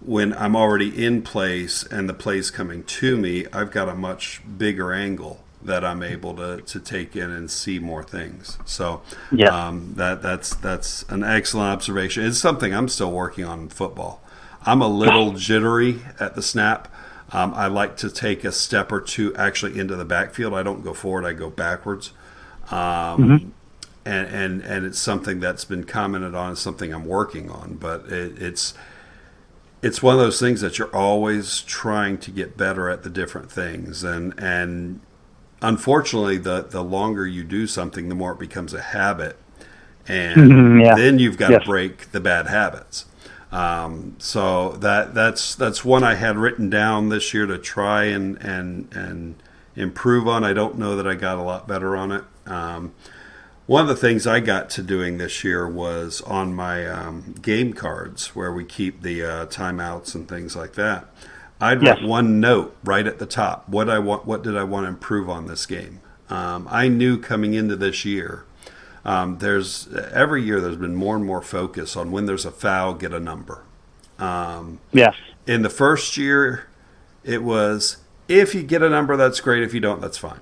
when 0.00 0.32
I'm 0.34 0.54
already 0.54 1.04
in 1.04 1.22
place 1.22 1.82
and 1.82 2.08
the 2.08 2.14
play's 2.14 2.52
coming 2.52 2.84
to 2.84 3.16
me, 3.16 3.46
I've 3.52 3.72
got 3.72 3.88
a 3.88 3.96
much 3.96 4.40
bigger 4.56 4.92
angle 4.92 5.44
that 5.62 5.84
I'm 5.84 6.02
able 6.02 6.34
to, 6.36 6.60
to 6.60 6.80
take 6.80 7.16
in 7.16 7.30
and 7.30 7.50
see 7.50 7.78
more 7.78 8.02
things. 8.02 8.58
So 8.64 9.02
yeah. 9.32 9.48
Um, 9.48 9.94
that 9.96 10.22
that's 10.22 10.54
that's 10.54 11.04
an 11.08 11.24
excellent 11.24 11.70
observation. 11.70 12.24
It's 12.24 12.38
something 12.38 12.74
I'm 12.74 12.88
still 12.88 13.12
working 13.12 13.44
on 13.44 13.60
in 13.60 13.68
football. 13.68 14.22
I'm 14.62 14.82
a 14.82 14.88
little 14.88 15.32
jittery 15.32 16.00
at 16.20 16.34
the 16.34 16.42
snap. 16.42 16.92
Um, 17.30 17.52
I 17.54 17.66
like 17.66 17.96
to 17.98 18.10
take 18.10 18.44
a 18.44 18.52
step 18.52 18.90
or 18.90 19.00
two 19.00 19.34
actually 19.36 19.78
into 19.78 19.96
the 19.96 20.04
backfield. 20.04 20.54
I 20.54 20.62
don't 20.62 20.82
go 20.82 20.94
forward; 20.94 21.26
I 21.26 21.32
go 21.32 21.50
backwards. 21.50 22.12
Um, 22.70 22.78
mm-hmm. 22.78 23.48
and, 24.04 24.28
and 24.28 24.62
and 24.62 24.86
it's 24.86 24.98
something 24.98 25.40
that's 25.40 25.64
been 25.64 25.84
commented 25.84 26.34
on. 26.34 26.52
It's 26.52 26.60
something 26.60 26.92
I'm 26.92 27.04
working 27.04 27.50
on, 27.50 27.74
but 27.74 28.06
it, 28.06 28.40
it's 28.40 28.74
it's 29.82 30.02
one 30.02 30.14
of 30.14 30.20
those 30.20 30.40
things 30.40 30.60
that 30.60 30.78
you're 30.78 30.94
always 30.94 31.60
trying 31.60 32.18
to 32.18 32.30
get 32.30 32.56
better 32.56 32.88
at 32.88 33.02
the 33.02 33.10
different 33.10 33.50
things, 33.50 34.04
and 34.04 34.34
and 34.38 35.00
unfortunately, 35.62 36.38
the 36.38 36.62
the 36.62 36.82
longer 36.82 37.26
you 37.26 37.44
do 37.44 37.66
something, 37.66 38.08
the 38.08 38.14
more 38.14 38.32
it 38.32 38.38
becomes 38.38 38.74
a 38.74 38.80
habit, 38.80 39.36
and 40.06 40.80
yeah. 40.84 40.94
then 40.94 41.18
you've 41.18 41.36
got 41.36 41.50
yes. 41.50 41.62
to 41.62 41.66
break 41.66 42.12
the 42.12 42.20
bad 42.20 42.46
habits. 42.46 43.06
Um, 43.50 44.16
so 44.18 44.72
that 44.72 45.14
that's 45.14 45.54
that's 45.54 45.84
one 45.84 46.04
I 46.04 46.14
had 46.14 46.36
written 46.36 46.68
down 46.68 47.08
this 47.08 47.32
year 47.32 47.46
to 47.46 47.58
try 47.58 48.04
and 48.04 48.36
and 48.38 48.92
and 48.94 49.42
improve 49.74 50.28
on. 50.28 50.44
I 50.44 50.52
don't 50.52 50.78
know 50.78 50.96
that 50.96 51.06
I 51.06 51.14
got 51.14 51.38
a 51.38 51.42
lot 51.42 51.66
better 51.66 51.96
on 51.96 52.12
it. 52.12 52.24
Um, 52.46 52.94
one 53.66 53.82
of 53.82 53.88
the 53.88 53.96
things 53.96 54.26
I 54.26 54.40
got 54.40 54.70
to 54.70 54.82
doing 54.82 55.18
this 55.18 55.44
year 55.44 55.68
was 55.68 56.22
on 56.22 56.54
my 56.54 56.86
um, 56.86 57.34
game 57.42 57.74
cards 57.74 58.34
where 58.34 58.50
we 58.50 58.64
keep 58.64 59.02
the 59.02 59.22
uh, 59.22 59.46
timeouts 59.46 60.14
and 60.14 60.26
things 60.26 60.56
like 60.56 60.72
that. 60.74 61.06
I'd 61.60 61.82
yes. 61.82 61.98
write 61.98 62.08
one 62.08 62.40
note 62.40 62.76
right 62.84 63.06
at 63.06 63.18
the 63.18 63.26
top. 63.26 63.68
What 63.68 63.88
I 63.90 63.98
want, 63.98 64.26
what 64.26 64.42
did 64.42 64.56
I 64.56 64.64
want 64.64 64.84
to 64.84 64.88
improve 64.88 65.28
on 65.28 65.46
this 65.46 65.66
game? 65.66 66.00
Um, 66.30 66.68
I 66.70 66.88
knew 66.88 67.18
coming 67.18 67.54
into 67.54 67.74
this 67.74 68.04
year 68.04 68.44
um, 69.08 69.38
there's 69.38 69.88
every 70.12 70.42
year 70.42 70.60
there's 70.60 70.76
been 70.76 70.94
more 70.94 71.16
and 71.16 71.24
more 71.24 71.40
focus 71.40 71.96
on 71.96 72.10
when 72.10 72.26
there's 72.26 72.44
a 72.44 72.50
foul, 72.50 72.92
get 72.92 73.14
a 73.14 73.18
number. 73.20 73.62
Um, 74.18 74.80
yes. 74.92 75.14
In 75.46 75.62
the 75.62 75.70
first 75.70 76.18
year, 76.18 76.66
it 77.24 77.42
was 77.42 77.98
if 78.28 78.54
you 78.54 78.62
get 78.62 78.82
a 78.82 78.90
number, 78.90 79.16
that's 79.16 79.40
great. 79.40 79.62
If 79.62 79.72
you 79.72 79.80
don't, 79.80 80.02
that's 80.02 80.18
fine. 80.18 80.40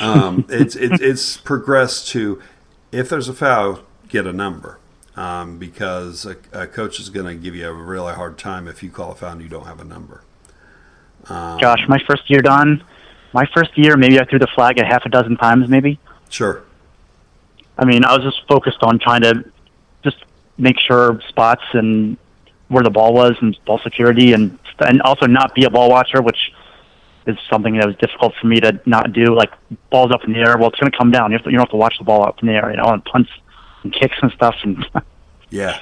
Um, 0.00 0.44
it's 0.50 0.74
it, 0.74 1.00
it's 1.00 1.36
progressed 1.36 2.08
to 2.08 2.42
if 2.90 3.08
there's 3.08 3.28
a 3.28 3.34
foul, 3.34 3.82
get 4.08 4.26
a 4.26 4.32
number. 4.32 4.80
Um, 5.16 5.58
because 5.58 6.26
a, 6.26 6.36
a, 6.52 6.66
coach 6.66 7.00
is 7.00 7.08
going 7.08 7.24
to 7.24 7.34
give 7.34 7.54
you 7.54 7.66
a 7.66 7.72
really 7.72 8.12
hard 8.12 8.36
time 8.36 8.68
if 8.68 8.82
you 8.82 8.90
call 8.90 9.12
a 9.12 9.14
foul 9.14 9.32
and 9.32 9.40
you 9.40 9.48
don't 9.48 9.64
have 9.64 9.80
a 9.80 9.84
number. 9.84 10.22
Um, 11.30 11.58
Gosh, 11.58 11.80
my 11.88 11.98
first 12.06 12.28
year 12.28 12.42
done, 12.42 12.84
my 13.32 13.46
first 13.54 13.78
year, 13.78 13.96
maybe 13.96 14.20
I 14.20 14.26
threw 14.26 14.38
the 14.38 14.46
flag 14.54 14.78
a 14.78 14.84
half 14.84 15.06
a 15.06 15.08
dozen 15.08 15.38
times, 15.38 15.70
maybe. 15.70 15.98
Sure. 16.28 16.64
I 17.78 17.86
mean, 17.86 18.04
I 18.04 18.14
was 18.14 18.24
just 18.24 18.46
focused 18.46 18.82
on 18.82 18.98
trying 18.98 19.22
to 19.22 19.50
just 20.04 20.18
make 20.58 20.78
sure 20.78 21.20
spots 21.28 21.64
and 21.72 22.18
where 22.68 22.82
the 22.82 22.90
ball 22.90 23.14
was 23.14 23.36
and 23.40 23.56
ball 23.64 23.78
security 23.78 24.32
and 24.32 24.58
and 24.80 25.00
also 25.02 25.26
not 25.26 25.54
be 25.54 25.64
a 25.64 25.70
ball 25.70 25.88
watcher, 25.88 26.20
which 26.20 26.52
is 27.26 27.36
something 27.50 27.76
that 27.78 27.86
was 27.86 27.96
difficult 27.96 28.34
for 28.40 28.46
me 28.46 28.60
to 28.60 28.80
not 28.86 29.12
do. 29.12 29.34
Like 29.34 29.50
balls 29.90 30.12
up 30.12 30.24
in 30.24 30.32
the 30.32 30.38
air, 30.38 30.56
well, 30.58 30.68
it's 30.68 30.78
going 30.78 30.92
to 30.92 30.98
come 30.98 31.10
down. 31.10 31.30
You 31.30 31.38
have 31.38 31.44
to, 31.44 31.50
you 31.50 31.56
don't 31.56 31.66
have 31.66 31.70
to 31.70 31.76
watch 31.76 31.96
the 31.98 32.04
ball 32.04 32.22
up 32.22 32.40
in 32.42 32.48
the 32.48 32.54
air, 32.54 32.70
you 32.70 32.76
know, 32.76 32.90
and 32.90 33.04
punts 33.04 33.30
and 33.86 34.00
kicks 34.00 34.16
and 34.20 34.32
stuff. 34.32 34.56
And 34.62 34.84
yeah, 35.50 35.80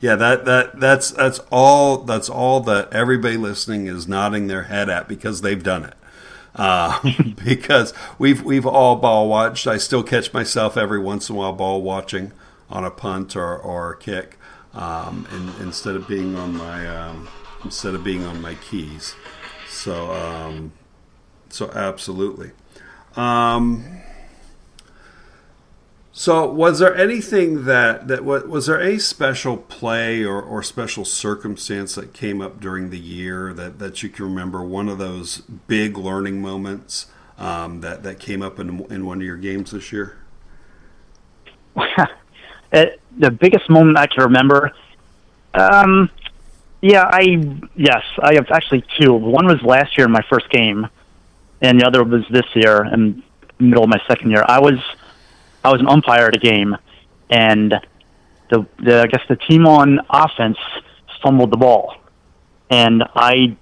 yeah, 0.00 0.16
that 0.16 0.44
that 0.44 0.80
that's 0.80 1.10
that's 1.12 1.40
all 1.50 1.98
that's 1.98 2.28
all 2.28 2.60
that 2.60 2.92
everybody 2.92 3.36
listening 3.36 3.86
is 3.86 4.06
nodding 4.06 4.46
their 4.46 4.64
head 4.64 4.88
at 4.90 5.08
because 5.08 5.40
they've 5.40 5.62
done 5.62 5.84
it. 5.84 5.94
Uh, 6.54 6.98
because 7.44 7.94
we've 8.18 8.42
we've 8.42 8.66
all 8.66 8.96
ball 8.96 9.28
watched. 9.28 9.66
I 9.66 9.78
still 9.78 10.02
catch 10.02 10.32
myself 10.32 10.76
every 10.76 10.98
once 10.98 11.30
in 11.30 11.36
a 11.36 11.38
while 11.38 11.52
ball 11.52 11.82
watching 11.82 12.32
on 12.68 12.84
a 12.84 12.90
punt 12.90 13.36
or, 13.36 13.56
or 13.56 13.92
a 13.92 13.96
kick, 13.96 14.38
um, 14.74 15.26
and, 15.30 15.54
instead 15.60 15.94
of 15.94 16.08
being 16.08 16.36
on 16.36 16.56
my 16.56 16.86
um, 16.88 17.28
instead 17.64 17.94
of 17.94 18.04
being 18.04 18.24
on 18.24 18.40
my 18.40 18.54
keys. 18.56 19.14
So 19.68 20.12
um, 20.12 20.72
so 21.48 21.70
absolutely. 21.70 22.50
Um, 23.16 24.01
so, 26.14 26.46
was 26.46 26.78
there 26.78 26.94
anything 26.94 27.64
that 27.64 28.06
that 28.08 28.22
was 28.22 28.66
there 28.66 28.78
a 28.78 28.98
special 28.98 29.56
play 29.56 30.22
or, 30.22 30.42
or 30.42 30.62
special 30.62 31.06
circumstance 31.06 31.94
that 31.94 32.12
came 32.12 32.42
up 32.42 32.60
during 32.60 32.90
the 32.90 32.98
year 32.98 33.54
that, 33.54 33.78
that 33.78 34.02
you 34.02 34.10
can 34.10 34.26
remember? 34.26 34.62
One 34.62 34.90
of 34.90 34.98
those 34.98 35.38
big 35.38 35.96
learning 35.96 36.42
moments 36.42 37.06
um, 37.38 37.80
that 37.80 38.02
that 38.02 38.20
came 38.20 38.42
up 38.42 38.58
in 38.58 38.80
in 38.92 39.06
one 39.06 39.18
of 39.18 39.24
your 39.24 39.38
games 39.38 39.70
this 39.70 39.90
year. 39.90 40.18
it, 42.72 43.00
the 43.16 43.30
biggest 43.30 43.70
moment 43.70 43.96
I 43.96 44.06
can 44.06 44.24
remember, 44.24 44.70
um, 45.54 46.10
yeah, 46.82 47.08
I 47.10 47.56
yes, 47.74 48.02
I 48.20 48.34
have 48.34 48.50
actually 48.50 48.84
two. 49.00 49.14
One 49.14 49.46
was 49.46 49.62
last 49.62 49.96
year 49.96 50.08
in 50.08 50.12
my 50.12 50.24
first 50.28 50.50
game, 50.50 50.88
and 51.62 51.80
the 51.80 51.86
other 51.86 52.04
was 52.04 52.24
this 52.28 52.44
year 52.54 52.84
in 52.84 53.22
the 53.56 53.64
middle 53.64 53.84
of 53.84 53.88
my 53.88 54.02
second 54.06 54.30
year. 54.30 54.44
I 54.46 54.60
was 54.60 54.78
I 55.64 55.70
was 55.70 55.80
an 55.80 55.88
umpire 55.88 56.26
at 56.26 56.34
a 56.34 56.38
game, 56.38 56.76
and 57.30 57.74
the, 58.50 58.66
the 58.82 59.02
I 59.02 59.06
guess 59.06 59.22
the 59.28 59.36
team 59.36 59.66
on 59.66 60.00
offense 60.10 60.58
fumbled 61.22 61.50
the 61.50 61.56
ball, 61.56 61.96
and 62.70 63.04
I 63.14 63.56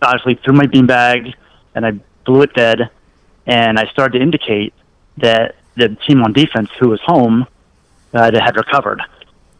obviously 0.00 0.34
threw 0.44 0.54
my 0.54 0.66
beanbag 0.66 1.32
and 1.74 1.86
I 1.86 1.92
blew 2.24 2.42
it 2.42 2.52
dead, 2.54 2.90
and 3.46 3.78
I 3.78 3.86
started 3.86 4.18
to 4.18 4.22
indicate 4.22 4.74
that 5.18 5.56
the 5.76 5.96
team 6.06 6.22
on 6.22 6.32
defense, 6.32 6.68
who 6.78 6.88
was 6.88 7.00
home, 7.04 7.46
uh, 8.12 8.30
had 8.32 8.56
recovered, 8.56 9.00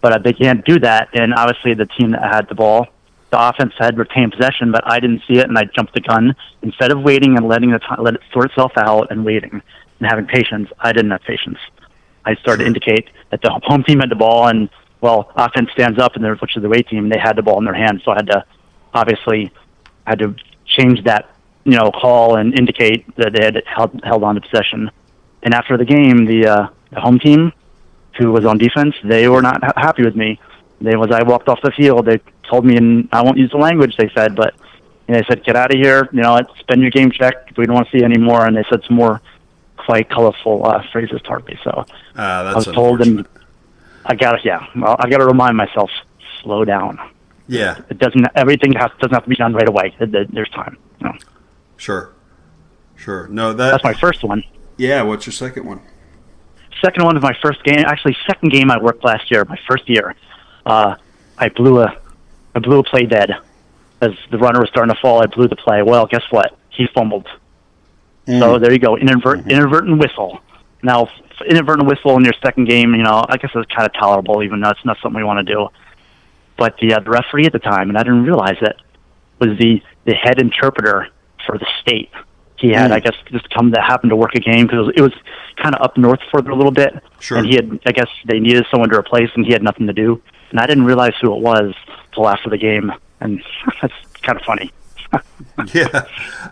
but 0.01 0.13
uh, 0.13 0.19
they 0.19 0.33
can't 0.33 0.65
do 0.65 0.79
that, 0.81 1.09
and 1.15 1.33
obviously 1.33 1.75
the 1.75 1.87
team 1.87 2.11
that 2.11 2.23
had 2.23 2.49
the 2.49 2.55
ball. 2.55 2.87
The 3.31 3.49
offense 3.49 3.73
had 3.79 3.97
retained 3.97 4.33
possession, 4.33 4.73
but 4.73 4.83
I 4.85 5.01
didn't 5.01 5.23
see 5.27 5.39
it, 5.39 5.49
and 5.49 5.57
I 5.57 5.65
jumped 5.65 5.95
the 5.95 6.01
gun 6.01 6.35
instead 6.61 6.93
of 6.93 7.01
waiting 7.01 7.39
and 7.39 7.49
letting 7.49 7.71
the 7.71 7.79
t- 7.79 7.87
let 7.99 8.15
it 8.15 8.21
sort 8.31 8.51
itself 8.51 8.73
out 8.77 9.11
and 9.11 9.25
waiting 9.25 9.63
and 10.03 10.11
having 10.11 10.27
patience. 10.27 10.69
I 10.81 10.93
didn't 10.93 11.13
have 11.13 11.23
patience. 11.23 11.59
I 12.25 12.35
started 12.37 12.65
to 12.65 12.67
indicate 12.67 13.09
that 13.31 13.41
the 13.43 13.51
home 13.63 13.85
team 13.85 14.01
had 14.01 14.11
the 14.11 14.17
ball, 14.17 14.49
and 14.49 14.69
well, 15.01 15.33
offense 15.37 15.71
stands 15.73 15.99
up, 15.99 16.15
and 16.15 16.25
they're 16.25 16.37
which 16.37 16.57
is 16.57 16.63
the 16.63 16.69
away 16.69 16.83
team. 16.83 17.05
And 17.05 17.13
they 17.13 17.19
had 17.19 17.37
the 17.37 17.43
ball 17.43 17.59
in 17.59 17.65
their 17.65 17.75
hands, 17.75 18.03
so 18.05 18.13
I 18.13 18.17
had 18.17 18.27
to 18.29 18.45
obviously 18.95 19.53
had 20.07 20.19
to 20.19 20.35
change 20.67 21.05
that 21.05 21.35
you 21.65 21.79
know 21.79 21.91
call 21.91 22.37
and 22.37 22.59
indicate 22.59 23.15
that 23.17 23.33
they 23.33 23.45
had 23.45 23.63
held 23.67 24.01
held 24.05 24.25
on 24.25 24.35
to 24.35 24.41
possession. 24.41 24.91
And 25.43 25.55
after 25.55 25.77
the 25.77 25.85
game, 25.85 26.27
the 26.27 26.47
uh, 26.47 26.69
the 26.91 27.01
home 27.01 27.19
team, 27.19 27.53
who 28.19 28.33
was 28.33 28.45
on 28.45 28.59
defense, 28.59 28.95
they 29.05 29.29
were 29.29 29.43
not 29.43 29.63
ha- 29.63 29.73
happy 29.77 30.05
with 30.05 30.17
me. 30.17 30.41
They 30.81 30.97
was 30.97 31.11
I 31.13 31.23
walked 31.23 31.49
off 31.49 31.61
the 31.63 31.73
field. 31.73 32.07
They 32.07 32.21
told 32.49 32.65
me, 32.65 32.77
and 32.77 33.09
I 33.13 33.23
won't 33.23 33.39
use 33.39 33.51
the 33.51 33.59
language 33.59 33.97
they 33.97 34.11
said, 34.15 34.35
but 34.35 34.55
know, 35.13 35.21
they 35.21 35.27
said, 35.29 35.45
"Get 35.45 35.57
out 35.57 35.73
of 35.73 35.81
here! 35.81 36.09
You 36.13 36.23
know, 36.23 36.41
spend 36.61 36.83
your 36.83 36.91
game 36.91 37.11
check. 37.11 37.53
We 37.57 37.67
don't 37.67 37.75
want 37.75 37.89
to 37.89 37.93
see 37.93 37.99
you 37.99 38.05
anymore." 38.05 38.47
And 38.47 38.57
they 38.57 38.65
said 38.69 38.83
some 38.87 38.97
more 38.97 39.21
quite 39.85 40.09
colorful 40.09 40.65
uh, 40.67 40.83
phrases 40.93 41.21
toward 41.23 41.47
me. 41.47 41.59
So 41.65 41.71
uh, 41.71 41.85
I 42.17 42.55
was 42.55 42.67
told, 42.67 43.01
and 43.01 43.27
I 44.05 44.15
got 44.15 44.33
to 44.33 44.39
yeah, 44.45 44.67
well, 44.77 44.97
I 44.99 45.09
got 45.09 45.19
to 45.19 45.27
remind 45.27 45.57
myself, 45.57 45.91
slow 46.43 46.65
down. 46.65 46.99
Yeah, 47.49 47.81
it 47.91 47.99
doesn't. 47.99 48.27
Everything 48.35 48.73
has, 48.75 48.91
doesn't 49.01 49.15
have 49.15 49.25
to 49.25 49.29
be 49.29 49.37
done 49.37 49.53
right 49.55 49.69
away. 49.69 49.95
There's 49.99 50.51
time. 50.51 50.79
You 51.01 51.07
know? 51.09 51.15
Sure, 51.77 52.15
sure. 52.97 53.29
No, 53.29 53.53
that, 53.53 53.71
that's 53.71 53.85
my 53.85 53.95
first 53.95 54.23
one. 54.23 54.45
Yeah. 54.77 55.03
What's 55.03 55.27
your 55.27 55.33
second 55.33 55.67
one? 55.67 55.81
Second 56.81 57.05
one 57.05 57.17
is 57.17 57.23
my 57.23 57.37
first 57.43 57.63
game. 57.65 57.81
Actually, 57.81 58.17
second 58.27 58.51
game 58.51 58.71
I 58.71 58.79
worked 58.81 59.05
last 59.05 59.31
year. 59.31 59.45
My 59.45 59.59
first 59.69 59.89
year, 59.89 60.15
uh, 60.67 60.97
I 61.39 61.49
blew 61.49 61.81
a, 61.81 61.97
I 62.55 62.59
blew 62.61 62.79
a 62.79 62.85
play 62.85 63.07
dead. 63.07 63.31
As 64.01 64.13
the 64.33 64.39
runner 64.39 64.61
was 64.61 64.69
starting 64.69 64.93
to 64.95 65.01
fall, 65.01 65.23
I 65.23 65.27
blew 65.27 65.47
the 65.47 65.57
play. 65.57 65.83
Well, 65.83 66.07
guess 66.07 66.25
what? 66.31 66.57
He 66.71 66.89
fumbled 66.95 67.29
Mm. 68.27 68.41
So 68.41 68.59
there 68.59 68.73
you 68.73 68.79
go, 68.79 68.97
inadvert, 68.97 69.41
mm-hmm. 69.41 69.51
inadvertent 69.51 69.99
whistle. 69.99 70.41
Now, 70.83 71.09
inadvertent 71.49 71.89
whistle 71.89 72.17
in 72.17 72.25
your 72.25 72.35
second 72.43 72.69
game, 72.69 72.95
you 72.95 73.03
know, 73.03 73.25
I 73.29 73.37
guess 73.37 73.51
it's 73.55 73.73
kind 73.73 73.87
of 73.87 73.93
tolerable, 73.95 74.43
even 74.43 74.61
though 74.61 74.71
it's 74.71 74.85
not 74.85 74.99
something 75.03 75.19
we 75.19 75.25
want 75.25 75.47
to 75.47 75.53
do. 75.53 75.69
But 76.57 76.77
the, 76.79 76.95
uh, 76.95 77.01
the 77.01 77.11
referee 77.11 77.47
at 77.47 77.53
the 77.53 77.59
time, 77.59 77.89
and 77.89 77.99
I 77.99 78.03
didn't 78.03 78.25
realize 78.25 78.57
it, 78.61 78.77
was 79.39 79.59
the, 79.59 79.83
the 80.05 80.15
head 80.15 80.41
interpreter 80.41 81.09
for 81.47 81.59
the 81.59 81.67
state. 81.81 82.11
He 82.57 82.71
had, 82.71 82.91
mm. 82.91 82.95
I 82.95 83.01
guess, 83.01 83.15
just 83.31 83.51
come 83.51 83.73
to 83.73 83.81
happen 83.81 84.11
to 84.11 84.17
work 84.17 84.35
a 84.35 84.41
game 84.41 84.67
because 84.67 84.79
it 84.79 84.87
was, 84.87 84.95
it 84.97 85.01
was 85.03 85.13
kind 85.57 85.75
of 85.75 85.83
up 85.83 85.97
north 85.97 86.21
for 86.31 86.39
a 86.39 86.55
little 86.55 86.71
bit. 86.71 86.95
Sure. 87.19 87.39
And 87.39 87.47
he 87.47 87.57
had, 87.57 87.81
I 87.87 87.93
guess, 87.93 88.09
they 88.27 88.39
needed 88.39 88.67
someone 88.71 88.89
to 88.91 88.99
replace, 88.99 89.31
and 89.35 89.45
he 89.45 89.53
had 89.53 89.63
nothing 89.63 89.87
to 89.89 89.93
do. 89.93 90.23
And 90.51 90.61
I 90.61 90.67
didn't 90.67 90.85
realize 90.85 91.15
who 91.21 91.35
it 91.35 91.41
was 91.41 91.75
till 92.15 92.29
after 92.29 92.51
the 92.51 92.59
game, 92.59 92.93
and 93.21 93.43
that's 93.83 93.95
kind 94.23 94.39
of 94.39 94.45
funny. 94.45 94.71
yeah, 95.75 96.07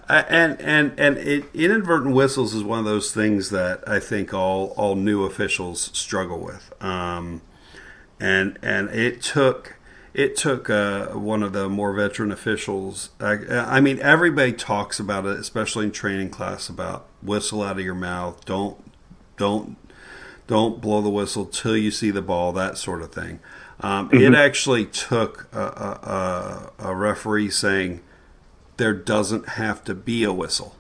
and 0.08 0.60
and 0.60 0.98
and 0.98 1.16
it, 1.18 1.44
inadvertent 1.54 2.14
whistles 2.14 2.54
is 2.54 2.62
one 2.62 2.78
of 2.78 2.84
those 2.84 3.12
things 3.12 3.50
that 3.50 3.86
I 3.88 3.98
think 4.00 4.34
all 4.34 4.74
all 4.76 4.96
new 4.96 5.24
officials 5.24 5.90
struggle 5.94 6.38
with. 6.38 6.72
Um, 6.82 7.42
and 8.20 8.58
and 8.62 8.90
it 8.90 9.22
took 9.22 9.76
it 10.12 10.36
took 10.36 10.68
uh, 10.68 11.08
one 11.08 11.42
of 11.42 11.52
the 11.52 11.68
more 11.68 11.92
veteran 11.92 12.32
officials. 12.32 13.10
I, 13.20 13.38
I, 13.48 13.80
mean, 13.80 14.00
everybody 14.00 14.52
talks 14.52 14.98
about 14.98 15.24
it, 15.24 15.38
especially 15.38 15.86
in 15.86 15.92
training 15.92 16.30
class, 16.30 16.68
about 16.68 17.06
whistle 17.22 17.62
out 17.62 17.78
of 17.78 17.84
your 17.84 17.94
mouth. 17.94 18.44
Don't 18.44 18.92
don't 19.36 19.76
don't 20.46 20.80
blow 20.80 21.00
the 21.00 21.10
whistle 21.10 21.46
till 21.46 21.76
you 21.76 21.90
see 21.90 22.10
the 22.10 22.22
ball. 22.22 22.52
That 22.52 22.76
sort 22.76 23.02
of 23.02 23.12
thing. 23.12 23.40
Um, 23.80 24.10
mm-hmm. 24.10 24.34
It 24.34 24.34
actually 24.34 24.84
took 24.84 25.48
a, 25.52 25.62
a, 26.80 26.90
a 26.90 26.94
referee 26.94 27.50
saying 27.50 28.00
there 28.80 28.94
doesn't 28.94 29.50
have 29.50 29.84
to 29.84 29.94
be 29.94 30.24
a 30.24 30.32
whistle. 30.32 30.74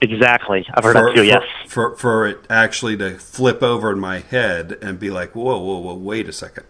Exactly. 0.00 0.64
I've 0.72 0.84
heard 0.84 0.94
for, 0.94 1.06
that 1.08 1.16
too, 1.16 1.24
yes. 1.24 1.42
For, 1.66 1.96
for 1.96 2.26
it 2.28 2.46
actually 2.48 2.96
to 2.98 3.18
flip 3.18 3.62
over 3.62 3.90
in 3.90 3.98
my 3.98 4.20
head 4.20 4.78
and 4.80 5.00
be 5.00 5.10
like, 5.10 5.34
whoa, 5.34 5.58
whoa, 5.58 5.78
whoa, 5.78 5.94
wait 5.94 6.28
a 6.28 6.32
second. 6.32 6.64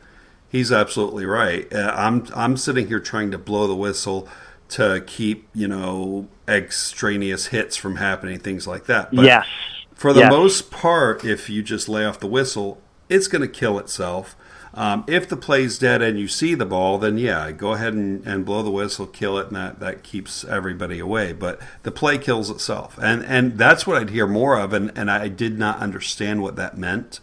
He's 0.49 0.73
absolutely 0.73 1.27
right. 1.27 1.71
Uh, 1.73 1.93
I'm, 1.95 2.27
I'm 2.35 2.57
sitting 2.57 2.89
here 2.89 3.01
trying 3.01 3.31
to 3.33 3.39
blow 3.39 3.67
the 3.67 3.75
whistle 3.75 4.27
to 4.71 5.03
keep, 5.07 5.49
you 5.53 5.69
know, 5.69 6.29
extraneous 6.49 7.49
hits 7.49 7.77
from 7.77 7.97
happening, 7.97 8.39
things 8.39 8.67
like 8.67 8.87
that. 8.87 9.15
But 9.15 9.27
yes. 9.27 9.47
For 9.95 10.13
the 10.13 10.21
yes. 10.21 10.31
most 10.31 10.71
part, 10.71 11.25
if 11.25 11.51
you 11.51 11.63
just 11.63 11.89
lay 11.89 12.07
off 12.07 12.21
the 12.21 12.27
whistle, 12.27 12.81
it's 13.09 13.29
going 13.29 13.43
to 13.43 13.49
kill 13.49 13.79
itself. 13.79 14.35
Um, 14.77 15.05
if 15.07 15.29
the 15.29 15.37
play's 15.37 15.79
dead 15.79 16.03
and 16.03 16.19
you 16.19 16.27
see 16.27 16.55
the 16.55 16.67
ball, 16.67 16.99
then 16.99 17.17
yeah, 17.17 17.53
go 17.53 17.73
ahead 17.73 17.95
and, 17.95 18.27
and 18.27 18.45
blow 18.45 18.63
the 18.63 18.71
whistle, 18.71 19.07
kill 19.07 19.39
it, 19.39 19.47
and 19.47 19.57
that, 19.57 19.79
that 19.79 20.03
keeps 20.03 20.45
everybody 20.45 20.99
away. 20.99 21.33
But 21.33 21.61
the 21.85 21.93
play 21.93 22.19
kills 22.19 22.51
itself. 22.51 22.99
And 23.01 23.25
and 23.25 23.57
that's 23.57 23.87
what 23.87 23.97
I'd 23.97 24.11
hear 24.11 24.27
more 24.27 24.59
of, 24.59 24.73
and, 24.73 24.91
and 24.97 25.11
I 25.11 25.29
did 25.29 25.59
not 25.59 25.79
understand 25.79 26.43
what 26.43 26.57
that 26.57 26.77
meant. 26.77 27.21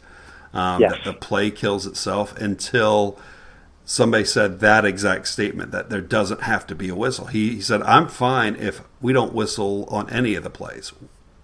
Um, 0.53 0.81
yes. 0.81 0.91
That 0.91 1.03
the 1.03 1.13
play 1.13 1.51
kills 1.51 1.85
itself 1.85 2.37
until 2.37 3.19
somebody 3.85 4.23
said 4.23 4.59
that 4.61 4.85
exact 4.85 5.27
statement 5.27 5.71
that 5.71 5.89
there 5.89 6.01
doesn't 6.01 6.41
have 6.43 6.65
to 6.67 6.75
be 6.75 6.89
a 6.89 6.95
whistle. 6.95 7.27
He, 7.27 7.55
he 7.55 7.61
said, 7.61 7.81
I'm 7.83 8.07
fine 8.07 8.55
if 8.55 8.81
we 9.01 9.11
don't 9.11 9.33
whistle 9.33 9.85
on 9.89 10.09
any 10.09 10.35
of 10.35 10.43
the 10.43 10.49
plays 10.49 10.93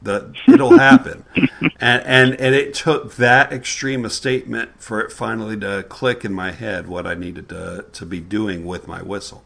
that 0.01 0.33
it'll 0.47 0.77
happen. 0.77 1.25
and, 1.35 2.03
and 2.03 2.33
and 2.35 2.55
it 2.55 2.73
took 2.73 3.15
that 3.15 3.51
extreme 3.51 4.05
a 4.05 4.09
statement 4.09 4.81
for 4.81 5.01
it 5.01 5.11
finally 5.11 5.57
to 5.59 5.83
click 5.89 6.23
in 6.23 6.33
my 6.33 6.51
head 6.51 6.87
what 6.87 7.07
I 7.07 7.13
needed 7.13 7.49
to 7.49 7.85
to 7.91 8.05
be 8.05 8.19
doing 8.19 8.65
with 8.65 8.87
my 8.87 9.01
whistle. 9.01 9.43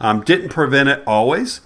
Um, 0.00 0.22
didn't 0.22 0.50
prevent 0.50 0.88
it 0.88 1.02
always, 1.06 1.60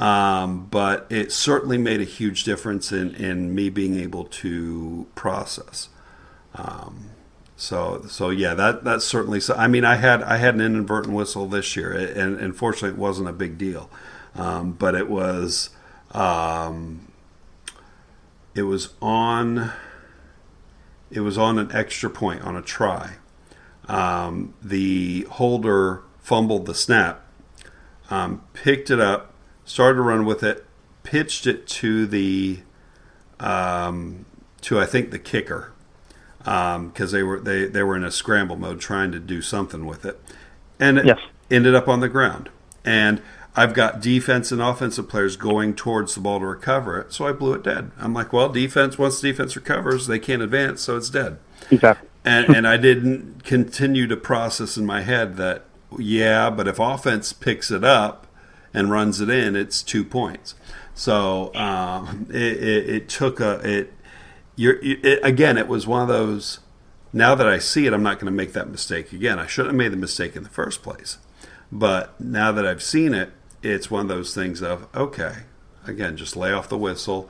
um, 0.00 0.66
but 0.66 1.06
it 1.10 1.32
certainly 1.32 1.78
made 1.78 2.00
a 2.00 2.04
huge 2.04 2.44
difference 2.44 2.92
in 2.92 3.14
in 3.14 3.54
me 3.54 3.70
being 3.70 3.98
able 3.98 4.24
to 4.24 5.06
process. 5.14 5.88
Um, 6.54 7.10
so 7.56 8.04
so 8.08 8.30
yeah, 8.30 8.54
that 8.54 8.84
that's 8.84 9.04
certainly. 9.04 9.40
So 9.40 9.54
I 9.54 9.68
mean, 9.68 9.84
I 9.84 9.96
had 9.96 10.22
I 10.22 10.36
had 10.38 10.54
an 10.54 10.60
inadvertent 10.60 11.14
whistle 11.14 11.46
this 11.46 11.76
year, 11.76 11.92
and 11.92 12.38
unfortunately, 12.38 12.90
it 12.90 12.98
wasn't 12.98 13.28
a 13.28 13.32
big 13.32 13.58
deal, 13.58 13.90
um, 14.34 14.72
but 14.72 14.94
it 14.94 15.08
was. 15.08 15.70
Um, 16.12 17.05
it 18.56 18.62
was 18.62 18.94
on 19.02 19.70
it 21.10 21.20
was 21.20 21.38
on 21.38 21.58
an 21.58 21.70
extra 21.72 22.10
point 22.10 22.42
on 22.42 22.56
a 22.56 22.62
try. 22.62 23.12
Um, 23.86 24.54
the 24.60 25.22
holder 25.30 26.02
fumbled 26.18 26.66
the 26.66 26.74
snap, 26.74 27.24
um, 28.10 28.42
picked 28.54 28.90
it 28.90 28.98
up, 28.98 29.32
started 29.64 29.96
to 29.96 30.02
run 30.02 30.24
with 30.24 30.42
it, 30.42 30.64
pitched 31.04 31.46
it 31.46 31.68
to 31.68 32.06
the 32.06 32.60
um, 33.38 34.24
to 34.62 34.80
I 34.80 34.86
think 34.86 35.10
the 35.12 35.18
kicker 35.18 35.72
because 36.38 36.74
um, 36.76 37.10
they 37.10 37.22
were 37.22 37.38
they, 37.40 37.66
they 37.66 37.82
were 37.82 37.96
in 37.96 38.04
a 38.04 38.10
scramble 38.10 38.56
mode 38.56 38.80
trying 38.80 39.12
to 39.12 39.20
do 39.20 39.42
something 39.42 39.84
with 39.86 40.04
it, 40.04 40.20
and 40.80 40.98
it 40.98 41.06
Yes. 41.06 41.18
ended 41.50 41.74
up 41.74 41.86
on 41.88 42.00
the 42.00 42.08
ground. 42.08 42.48
And 42.84 43.20
I've 43.58 43.72
got 43.72 44.00
defense 44.00 44.52
and 44.52 44.60
offensive 44.60 45.08
players 45.08 45.36
going 45.36 45.74
towards 45.74 46.14
the 46.14 46.20
ball 46.20 46.40
to 46.40 46.46
recover 46.46 47.00
it, 47.00 47.12
so 47.12 47.26
I 47.26 47.32
blew 47.32 47.54
it 47.54 47.62
dead. 47.62 47.90
I'm 47.98 48.12
like, 48.12 48.32
well, 48.32 48.50
defense 48.50 48.98
once 48.98 49.18
defense 49.18 49.56
recovers, 49.56 50.06
they 50.06 50.18
can't 50.18 50.42
advance, 50.42 50.82
so 50.82 50.96
it's 50.96 51.08
dead. 51.08 51.38
Exactly. 51.70 52.08
And 52.24 52.54
and 52.54 52.68
I 52.68 52.76
didn't 52.76 53.44
continue 53.44 54.06
to 54.08 54.16
process 54.16 54.76
in 54.76 54.84
my 54.84 55.00
head 55.00 55.36
that 55.36 55.64
yeah, 55.98 56.50
but 56.50 56.68
if 56.68 56.78
offense 56.78 57.32
picks 57.32 57.70
it 57.70 57.82
up 57.82 58.26
and 58.74 58.90
runs 58.90 59.20
it 59.20 59.30
in, 59.30 59.56
it's 59.56 59.82
two 59.82 60.04
points. 60.04 60.54
So 60.94 61.54
um, 61.54 62.26
it, 62.30 62.62
it, 62.62 62.90
it 62.90 63.08
took 63.08 63.40
a 63.40 63.60
it. 63.64 63.92
You're, 64.54 64.78
it, 64.82 65.20
again, 65.22 65.56
it 65.56 65.68
was 65.68 65.86
one 65.86 66.02
of 66.02 66.08
those. 66.08 66.60
Now 67.12 67.34
that 67.34 67.46
I 67.46 67.58
see 67.58 67.86
it, 67.86 67.92
I'm 67.94 68.02
not 68.02 68.18
going 68.18 68.26
to 68.26 68.36
make 68.36 68.52
that 68.52 68.68
mistake 68.68 69.12
again. 69.12 69.38
I 69.38 69.46
shouldn't 69.46 69.72
have 69.72 69.78
made 69.78 69.92
the 69.92 69.96
mistake 69.96 70.36
in 70.36 70.42
the 70.42 70.48
first 70.50 70.82
place. 70.82 71.18
But 71.70 72.18
now 72.20 72.52
that 72.52 72.66
I've 72.66 72.82
seen 72.82 73.14
it, 73.14 73.30
it's 73.70 73.90
one 73.90 74.02
of 74.02 74.08
those 74.08 74.34
things 74.34 74.62
of 74.62 74.86
okay, 74.94 75.44
again, 75.86 76.16
just 76.16 76.36
lay 76.36 76.52
off 76.52 76.68
the 76.68 76.78
whistle. 76.78 77.28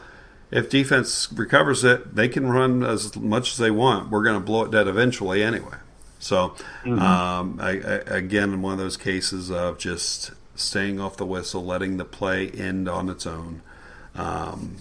If 0.51 0.71
defense 0.71 1.29
recovers 1.33 1.83
it, 1.83 2.15
they 2.15 2.29
can 2.29 2.49
run 2.49 2.85
as 2.85 3.17
much 3.17 3.53
as 3.53 3.59
they 3.59 3.71
want. 3.71 4.11
We're 4.11 4.23
going 4.23 4.39
to 4.39 4.45
blow 4.45 4.65
it 4.65 4.71
dead 4.71 4.87
eventually 4.87 5.43
anyway. 5.43 5.77
So, 6.19 6.55
um, 6.85 7.59
I, 7.61 7.71
I, 7.71 8.17
again, 8.17 8.63
one 8.63 8.73
of 8.73 8.79
those 8.79 8.97
cases 8.97 9.51
of 9.51 9.79
just 9.79 10.31
staying 10.55 11.01
off 11.01 11.17
the 11.17 11.27
whistle, 11.27 11.65
letting 11.65 11.97
the 11.97 12.05
play 12.05 12.49
end 12.51 12.89
on 12.89 13.09
its 13.09 13.27
own. 13.27 13.63
Um, 14.15 14.77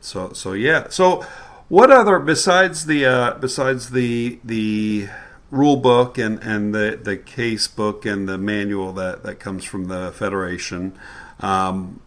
so, 0.00 0.32
so 0.32 0.52
yeah. 0.52 0.88
So, 0.88 1.26
what 1.68 1.90
other 1.90 2.18
besides 2.18 2.86
the 2.86 3.04
uh, 3.04 3.34
besides 3.34 3.90
the 3.90 4.38
the 4.42 5.08
rule 5.50 5.76
book 5.76 6.18
and, 6.18 6.38
and 6.42 6.74
the, 6.74 6.98
the 7.02 7.16
case 7.16 7.68
book 7.68 8.04
and 8.04 8.28
the 8.28 8.38
manual 8.38 8.92
that, 8.92 9.22
that 9.22 9.36
comes 9.36 9.64
from 9.64 9.86
the 9.86 10.12
federation, 10.12 10.98
um, 11.40 12.00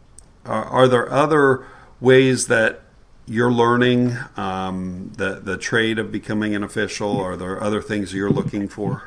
are, 0.46 0.66
are 0.66 0.88
there 0.88 1.12
other 1.12 1.66
ways 2.00 2.48
that 2.48 2.82
you're 3.28 3.52
learning 3.52 4.18
um, 4.36 5.12
the 5.16 5.36
the 5.36 5.58
trade 5.58 6.00
of 6.00 6.12
becoming 6.12 6.56
an 6.56 6.64
official? 6.64 7.20
Are 7.20 7.38
there 7.38 7.64
other 7.64 7.82
things 7.82 8.14
you're 8.14 8.32
looking 8.32 8.68
for? 8.68 9.04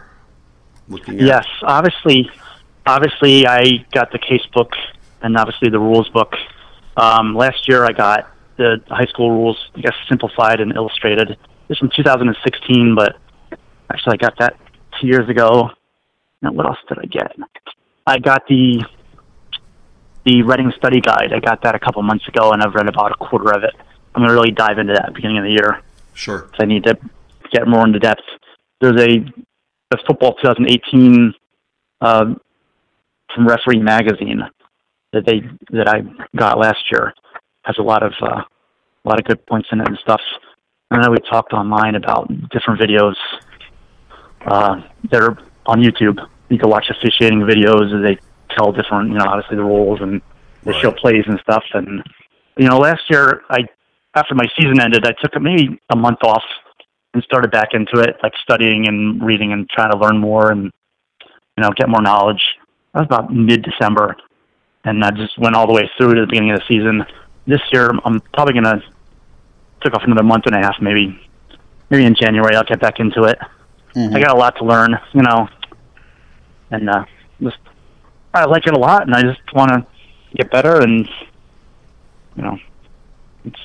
Looking 0.89 1.21
at? 1.21 1.27
Yes, 1.27 1.47
obviously, 1.63 2.31
obviously, 2.87 3.47
I 3.47 3.85
got 3.93 4.13
the 4.13 4.19
case 4.19 4.47
book 4.55 4.73
and 5.23 5.37
obviously 5.37 5.69
the 5.69 5.79
rules 5.79 6.09
book. 6.11 6.35
Um, 6.97 7.35
last 7.35 7.69
year, 7.69 7.85
I 7.85 7.93
got 7.93 8.31
the 8.57 8.83
high 8.89 9.07
school 9.07 9.31
rules, 9.31 9.59
I 9.75 9.81
guess, 9.81 9.95
simplified 10.09 10.61
and 10.61 10.75
illustrated. 10.75 11.37
This 11.69 11.79
from 11.79 11.91
2016, 11.95 12.95
but 12.95 13.17
actually, 13.91 14.15
I 14.15 14.17
got 14.17 14.39
that 14.39 14.57
two 15.01 15.07
years 15.07 15.29
ago. 15.29 15.71
Now, 16.43 16.53
what 16.53 16.67
else 16.67 16.79
did 16.89 16.99
I 16.99 17.07
get? 17.07 17.33
I 18.07 18.19
got 18.19 18.47
the 18.49 18.85
the 20.25 20.43
Redding 20.43 20.73
Study 20.77 21.01
Guide. 21.01 21.33
I 21.35 21.41
got 21.41 21.63
that 21.63 21.75
a 21.75 21.79
couple 21.79 22.03
months 22.03 22.27
ago, 22.29 22.53
and 22.53 22.63
I've 22.63 22.75
read 22.75 22.89
about 22.89 23.13
a 23.13 23.17
quarter 23.17 23.53
of 23.53 23.63
it. 23.63 23.75
I'm 24.15 24.23
going 24.23 24.29
to 24.29 24.35
really 24.35 24.53
dive 24.53 24.79
into 24.79 24.95
that 24.95 25.13
beginning 25.15 25.39
of 25.39 25.45
the 25.45 25.51
year. 25.51 25.83
Sure. 26.15 26.49
So 26.57 26.63
I 26.63 26.65
need 26.65 26.85
to 26.85 26.99
get 27.51 27.69
more 27.69 27.85
into 27.87 27.99
depth. 27.99 28.23
There's 28.81 29.01
a, 29.01 29.19
a 29.93 29.99
football 30.07 30.35
2018 30.35 31.35
uh, 32.01 32.35
from 33.35 33.47
Referee 33.47 33.81
Magazine 33.81 34.43
that 35.13 35.27
they 35.27 35.43
that 35.71 35.89
I 35.89 36.03
got 36.37 36.59
last 36.59 36.91
year 36.91 37.13
has 37.63 37.77
a 37.79 37.83
lot 37.83 38.03
of 38.03 38.13
uh, 38.23 38.43
a 39.05 39.09
lot 39.09 39.19
of 39.19 39.25
good 39.25 39.45
points 39.47 39.69
in 39.73 39.81
it 39.81 39.89
and 39.89 39.99
stuff. 39.99 40.21
And 40.91 41.03
then 41.03 41.11
we 41.11 41.19
talked 41.19 41.53
online 41.53 41.95
about 41.95 42.29
different 42.51 42.81
videos 42.81 43.17
uh, 44.47 44.83
that 45.11 45.23
are 45.23 45.37
on 45.67 45.81
YouTube. 45.81 46.19
You 46.49 46.59
can 46.59 46.69
watch 46.71 46.87
officiating 46.91 47.41
videos 47.41 47.95
as 47.95 48.03
they 48.05 48.19
tell 48.55 48.73
different, 48.73 49.09
you 49.11 49.19
know, 49.19 49.25
obviously 49.27 49.57
the 49.57 49.65
rules 49.65 50.01
and 50.01 50.21
they 50.63 50.73
Right. 50.73 50.83
show 50.83 50.93
plays 50.93 51.25
and 51.27 51.39
stuff. 51.41 51.65
And 51.75 52.03
you 52.57 52.69
know, 52.69 52.79
last 52.79 53.03
year 53.11 53.43
I 53.51 53.67
after 54.15 54.35
my 54.35 54.45
season 54.57 54.81
ended, 54.81 55.05
I 55.07 55.13
took 55.21 55.41
maybe 55.43 55.79
a 55.91 55.97
month 55.97 56.19
off 56.23 56.45
and 57.15 57.23
started 57.25 57.51
back 57.51 57.69
into 57.75 58.01
it, 58.01 58.17
like 58.23 58.33
studying 58.43 58.87
and 58.87 59.23
reading 59.25 59.53
and 59.53 59.69
trying 59.69 59.91
to 59.91 59.99
learn 59.99 60.19
more 60.19 60.51
and 60.53 60.65
you 61.57 61.63
know 61.63 61.71
get 61.77 61.89
more 61.89 62.03
knowledge. 62.03 62.43
That 62.93 63.01
was 63.01 63.07
about 63.07 63.33
mid 63.35 63.63
December, 63.63 64.17
and 64.85 65.05
I 65.05 65.11
just 65.11 65.37
went 65.39 65.57
all 65.57 65.67
the 65.67 65.73
way 65.73 65.91
through 65.97 66.15
to 66.15 66.21
the 66.21 66.27
beginning 66.27 66.53
of 66.53 66.61
the 66.61 66.65
season. 66.69 67.05
This 67.47 67.61
year, 67.73 67.91
I'm 68.05 68.21
probably 68.33 68.55
gonna 68.55 68.83
took 69.83 69.95
off 69.95 70.03
another 70.05 70.23
month 70.23 70.47
and 70.47 70.55
a 70.55 70.59
half, 70.61 70.77
maybe 70.81 71.19
maybe 71.91 72.05
in 72.05 72.15
January 72.15 72.55
I'll 72.57 72.65
get 72.65 72.81
back 72.81 73.01
into 73.01 73.25
it. 73.25 73.39
I 73.97 74.21
got 74.21 74.31
a 74.33 74.37
lot 74.37 74.57
to 74.59 74.65
learn, 74.65 74.99
you 75.13 75.23
know, 75.23 75.49
and 76.71 76.91
uh, 76.91 77.05
just 77.41 77.59
I 78.33 78.45
like 78.47 78.67
it 78.67 78.75
a 78.75 78.79
lot, 78.79 79.03
and 79.03 79.15
I 79.15 79.23
just 79.23 79.41
want 79.55 79.71
to 79.71 79.87
get 80.37 80.51
better, 80.51 80.81
and 80.83 81.09
you 82.37 82.43
know, 82.43 82.59
it's 83.45 83.61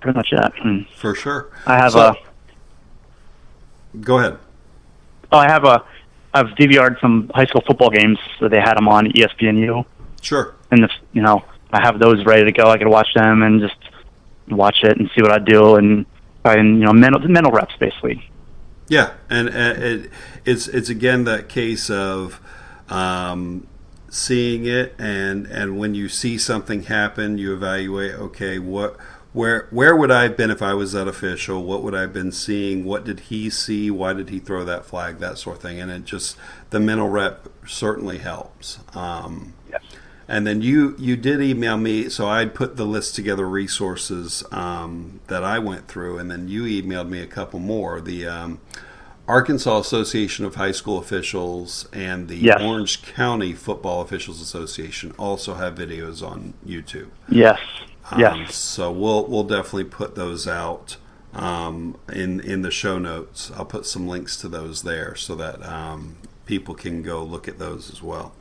pretty 0.00 0.16
much 0.16 0.32
it. 0.32 0.52
And 0.64 0.86
For 0.96 1.14
sure. 1.14 1.50
I 1.66 1.76
have 1.76 1.92
So- 1.92 2.00
a 2.00 2.16
Go 4.00 4.18
ahead. 4.18 4.38
oh, 5.32 5.38
I 5.38 5.48
have 5.48 5.64
a 5.64 5.84
I've 6.34 6.48
DVR'd 6.56 6.98
some 7.00 7.30
high 7.34 7.46
school 7.46 7.62
football 7.66 7.88
games 7.90 8.18
that 8.40 8.50
they 8.50 8.60
had 8.60 8.74
them 8.76 8.86
on 8.88 9.06
ESPNU, 9.12 9.84
Sure. 10.20 10.54
and 10.70 10.82
the, 10.84 10.90
you 11.12 11.22
know 11.22 11.42
I 11.72 11.80
have 11.80 11.98
those 11.98 12.24
ready 12.26 12.44
to 12.44 12.52
go. 12.52 12.68
I 12.68 12.78
could 12.78 12.86
watch 12.88 13.08
them 13.14 13.42
and 13.42 13.60
just 13.60 13.76
watch 14.48 14.78
it 14.82 14.98
and 14.98 15.10
see 15.14 15.22
what 15.22 15.30
I 15.32 15.38
do, 15.38 15.76
and 15.76 16.04
and 16.44 16.78
you 16.80 16.84
know 16.84 16.92
mental 16.92 17.20
mental 17.28 17.52
reps 17.52 17.74
basically. 17.78 18.28
Yeah, 18.88 19.14
and 19.28 19.48
uh, 19.48 19.74
it, 19.76 20.10
it's 20.44 20.66
it's 20.68 20.88
again 20.88 21.24
that 21.24 21.48
case 21.48 21.90
of 21.90 22.40
um, 22.88 23.66
seeing 24.08 24.64
it, 24.64 24.94
and 24.98 25.46
and 25.46 25.78
when 25.78 25.94
you 25.94 26.08
see 26.08 26.38
something 26.38 26.84
happen, 26.84 27.38
you 27.38 27.52
evaluate. 27.52 28.14
Okay, 28.14 28.58
what 28.58 28.96
where 29.34 29.66
where 29.70 29.94
would 29.94 30.10
I 30.10 30.22
have 30.22 30.36
been 30.38 30.50
if 30.50 30.62
I 30.62 30.72
was 30.72 30.92
that 30.92 31.06
official? 31.06 31.64
What 31.64 31.82
would 31.82 31.94
I 31.94 32.00
have 32.02 32.14
been 32.14 32.32
seeing? 32.32 32.84
What 32.84 33.04
did 33.04 33.20
he 33.20 33.50
see? 33.50 33.90
Why 33.90 34.14
did 34.14 34.30
he 34.30 34.38
throw 34.38 34.64
that 34.64 34.86
flag? 34.86 35.18
That 35.18 35.36
sort 35.36 35.56
of 35.56 35.62
thing, 35.62 35.80
and 35.80 35.90
it 35.90 36.04
just 36.04 36.38
the 36.70 36.80
mental 36.80 37.08
rep 37.08 37.48
certainly 37.66 38.18
helps. 38.18 38.78
Um, 38.94 39.52
Yes. 39.70 39.82
And 40.28 40.46
then 40.46 40.60
you 40.62 40.94
you 40.98 41.16
did 41.16 41.40
email 41.40 41.76
me, 41.78 42.08
so 42.10 42.28
I'd 42.28 42.54
put 42.54 42.76
the 42.76 42.84
list 42.84 43.14
together 43.16 43.48
resources 43.48 44.44
um, 44.52 45.20
that 45.28 45.42
I 45.42 45.58
went 45.58 45.88
through, 45.88 46.18
and 46.18 46.30
then 46.30 46.48
you 46.48 46.64
emailed 46.64 47.08
me 47.08 47.20
a 47.20 47.26
couple 47.26 47.58
more. 47.58 48.00
The 48.00 48.26
um, 48.26 48.60
Arkansas 49.26 49.78
Association 49.78 50.44
of 50.44 50.54
High 50.56 50.72
School 50.72 50.98
Officials 50.98 51.86
and 51.92 52.28
the 52.28 52.36
Yes. 52.36 52.60
Orange 52.62 53.02
County 53.02 53.52
Football 53.52 54.00
Officials 54.02 54.40
Association 54.40 55.12
also 55.18 55.54
have 55.54 55.74
videos 55.74 56.26
on 56.26 56.54
YouTube. 56.66 57.08
Yes. 57.30 57.58
Um, 58.10 58.20
Yes. 58.20 58.54
So 58.54 58.90
we'll 58.92 59.26
we'll 59.26 59.44
definitely 59.44 59.84
put 59.84 60.14
those 60.14 60.46
out 60.48 60.96
um, 61.34 61.96
in 62.12 62.40
in 62.40 62.62
the 62.62 62.70
show 62.70 62.98
notes. 62.98 63.50
I'll 63.56 63.64
put 63.66 63.86
some 63.86 64.08
links 64.08 64.36
to 64.38 64.48
those 64.48 64.82
there 64.82 65.14
so 65.14 65.34
that 65.36 65.62
um, 65.66 66.16
people 66.46 66.74
can 66.74 67.02
go 67.02 67.22
look 67.22 67.48
at 67.48 67.58
those 67.58 67.90
as 67.90 68.02
well. 68.02 68.32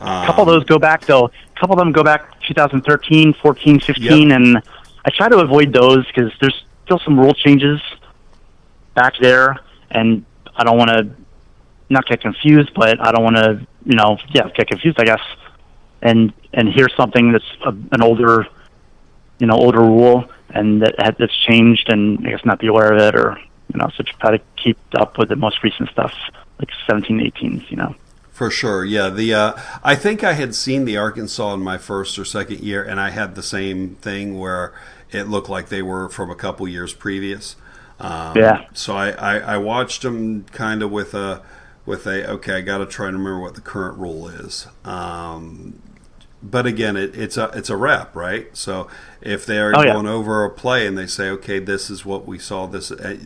A 0.00 0.26
couple 0.26 0.42
of 0.42 0.48
those 0.48 0.64
go 0.64 0.78
back 0.78 1.04
though. 1.06 1.26
A 1.26 1.60
couple 1.60 1.74
of 1.74 1.78
them 1.78 1.92
go 1.92 2.02
back 2.02 2.40
2013, 2.42 3.34
14, 3.34 3.80
15, 3.80 4.28
Yep. 4.28 4.36
and 4.36 4.62
I 5.04 5.10
try 5.10 5.28
to 5.28 5.38
avoid 5.38 5.72
those 5.72 6.06
because 6.06 6.32
there's 6.40 6.64
still 6.84 6.98
some 7.00 7.18
rule 7.18 7.34
changes 7.34 7.80
back 8.94 9.14
there, 9.20 9.58
and 9.90 10.24
I 10.56 10.64
don't 10.64 10.78
want 10.78 10.90
to 10.90 11.10
not 11.90 12.06
get 12.06 12.20
confused, 12.20 12.72
but 12.74 13.00
I 13.04 13.12
don't 13.12 13.24
want 13.24 13.36
to, 13.36 13.66
you 13.84 13.96
know, 13.96 14.18
yeah, 14.34 14.48
get 14.54 14.68
confused, 14.68 15.00
I 15.00 15.04
guess, 15.04 15.22
and 16.02 16.32
and 16.52 16.68
hear 16.68 16.88
something 16.96 17.32
that's 17.32 17.44
a, 17.64 17.70
an 17.92 18.02
older, 18.02 18.46
you 19.38 19.46
know, 19.46 19.54
older 19.54 19.80
rule 19.80 20.30
and 20.50 20.82
that 20.82 21.16
that's 21.18 21.36
changed, 21.36 21.90
and 21.90 22.26
I 22.26 22.30
guess 22.30 22.44
not 22.44 22.58
be 22.58 22.68
aware 22.68 22.92
of 22.92 23.00
it, 23.00 23.14
or 23.18 23.38
you 23.72 23.78
know, 23.78 23.90
so 23.96 24.02
try 24.02 24.36
to 24.36 24.42
keep 24.56 24.78
up 24.94 25.18
with 25.18 25.28
the 25.28 25.36
most 25.36 25.62
recent 25.62 25.90
stuff, 25.90 26.14
like 26.58 26.70
17, 26.86 27.18
18s, 27.20 27.70
you 27.70 27.76
know. 27.76 27.94
For 28.38 28.52
sure, 28.52 28.84
yeah. 28.84 29.10
The 29.10 29.34
uh, 29.34 29.52
I 29.82 29.96
think 29.96 30.22
I 30.22 30.34
had 30.34 30.54
seen 30.54 30.84
the 30.84 30.96
Arkansas 30.96 31.54
in 31.54 31.60
my 31.60 31.76
first 31.76 32.16
or 32.20 32.24
second 32.24 32.60
year, 32.60 32.84
and 32.84 33.00
I 33.00 33.10
had 33.10 33.34
the 33.34 33.42
same 33.42 33.96
thing 33.96 34.38
where 34.38 34.72
it 35.10 35.24
looked 35.24 35.48
like 35.48 35.68
they 35.70 35.82
were 35.82 36.08
from 36.08 36.30
a 36.30 36.36
couple 36.36 36.68
years 36.68 36.94
previous. 36.94 37.56
Um, 37.98 38.36
Yeah. 38.36 38.66
So 38.74 38.94
I, 38.96 39.10
I, 39.10 39.38
I 39.54 39.58
watched 39.58 40.02
them 40.02 40.44
kind 40.52 40.84
of 40.84 40.92
with 40.92 41.14
a 41.14 41.42
with 41.84 42.06
a 42.06 42.30
okay. 42.34 42.54
I 42.58 42.60
got 42.60 42.78
to 42.78 42.86
try 42.86 43.08
and 43.08 43.18
remember 43.18 43.40
what 43.40 43.56
the 43.56 43.60
current 43.60 43.98
rule 43.98 44.28
is. 44.28 44.68
Um, 44.84 45.82
but 46.40 46.64
again, 46.64 46.96
it, 46.96 47.16
it's 47.16 47.36
a 47.36 47.50
it's 47.54 47.70
a 47.70 47.76
rep, 47.76 48.14
right? 48.14 48.56
So 48.56 48.86
if 49.20 49.44
they 49.46 49.58
are 49.58 49.72
Oh, 49.76 49.82
yeah. 49.82 49.94
going 49.94 50.06
over 50.06 50.44
a 50.44 50.50
play 50.50 50.86
and 50.86 50.96
they 50.96 51.08
say, 51.08 51.28
okay, 51.30 51.58
this 51.58 51.90
is 51.90 52.04
what 52.04 52.24
we 52.24 52.38
saw. 52.38 52.66
This 52.68 52.92
uh, 52.92 53.16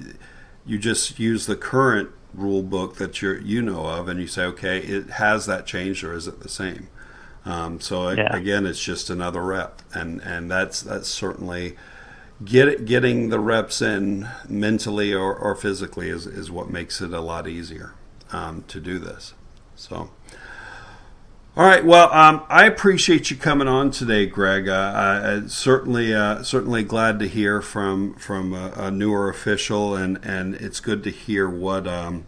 you 0.64 0.78
just 0.78 1.18
use 1.18 1.44
the 1.46 1.56
current 1.56 2.08
rule 2.34 2.62
book 2.62 2.96
that 2.96 3.20
you 3.22 3.34
you 3.34 3.62
know 3.62 3.86
of, 3.86 4.08
and 4.08 4.20
you 4.20 4.26
say, 4.26 4.44
okay, 4.44 4.78
it 4.78 5.10
has 5.10 5.46
that 5.46 5.66
changed 5.66 6.04
or 6.04 6.14
is 6.14 6.26
it 6.26 6.40
the 6.40 6.48
same? 6.48 6.88
Um, 7.44 7.80
so 7.80 8.10
yeah. 8.10 8.34
again, 8.34 8.66
it's 8.66 8.82
just 8.82 9.10
another 9.10 9.42
rep, 9.42 9.82
and 9.92 10.20
and 10.22 10.50
that's 10.50 10.80
that's 10.82 11.08
certainly 11.08 11.76
get 12.44 12.84
getting 12.84 13.28
the 13.28 13.40
reps 13.40 13.82
in 13.82 14.28
mentally 14.48 15.12
or, 15.12 15.34
or 15.34 15.54
physically 15.54 16.08
is, 16.08 16.26
is 16.26 16.50
what 16.50 16.70
makes 16.70 17.00
it 17.00 17.12
a 17.12 17.20
lot 17.20 17.46
easier 17.48 17.94
um, 18.32 18.64
to 18.68 18.80
do 18.80 18.98
this. 18.98 19.34
So. 19.76 20.10
All 21.54 21.66
right. 21.66 21.84
Well, 21.84 22.10
um, 22.14 22.44
I 22.48 22.64
appreciate 22.64 23.30
you 23.30 23.36
coming 23.36 23.68
on 23.68 23.90
today, 23.90 24.24
Greg. 24.24 24.70
Uh, 24.70 25.42
I, 25.44 25.48
certainly, 25.48 26.14
uh, 26.14 26.42
certainly 26.42 26.82
glad 26.82 27.18
to 27.18 27.28
hear 27.28 27.60
from 27.60 28.14
from 28.14 28.54
a, 28.54 28.72
a, 28.74 28.90
newer 28.90 29.28
official, 29.28 29.94
and, 29.94 30.18
and 30.24 30.54
it's 30.54 30.80
good 30.80 31.04
to 31.04 31.10
hear 31.10 31.50
what 31.50 31.86
um, 31.86 32.24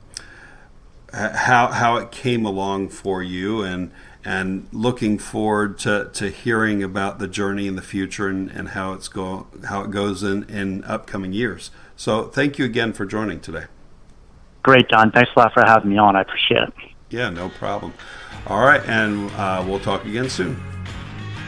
how 1.10 1.68
how 1.68 1.96
it 1.96 2.10
came 2.10 2.44
along 2.44 2.90
for 2.90 3.22
you, 3.22 3.62
and 3.62 3.92
and 4.26 4.68
looking 4.72 5.16
forward 5.16 5.78
to, 5.78 6.10
to 6.12 6.28
hearing 6.28 6.82
about 6.82 7.18
the 7.18 7.28
journey 7.28 7.66
in 7.66 7.76
the 7.76 7.82
future 7.82 8.28
and, 8.28 8.50
and 8.50 8.70
how 8.70 8.92
it's 8.92 9.08
go 9.08 9.46
how 9.68 9.80
it 9.80 9.90
goes 9.90 10.22
in, 10.22 10.44
in 10.50 10.84
upcoming 10.84 11.32
years. 11.32 11.70
So, 11.96 12.24
thank 12.24 12.58
you 12.58 12.66
again 12.66 12.92
for 12.92 13.06
joining 13.06 13.40
today. 13.40 13.64
Great, 14.62 14.88
Don. 14.88 15.12
Thanks 15.12 15.30
a 15.34 15.38
lot 15.38 15.54
for 15.54 15.64
having 15.64 15.88
me 15.88 15.96
on. 15.96 16.14
I 16.14 16.20
appreciate 16.20 16.64
it. 16.64 16.74
Yeah, 17.08 17.30
no 17.30 17.48
problem. 17.48 17.94
All 18.46 18.60
right, 18.60 18.82
and 18.86 19.30
uh, 19.32 19.64
we'll 19.66 19.80
talk 19.80 20.04
again 20.04 20.28
soon. 20.28 20.60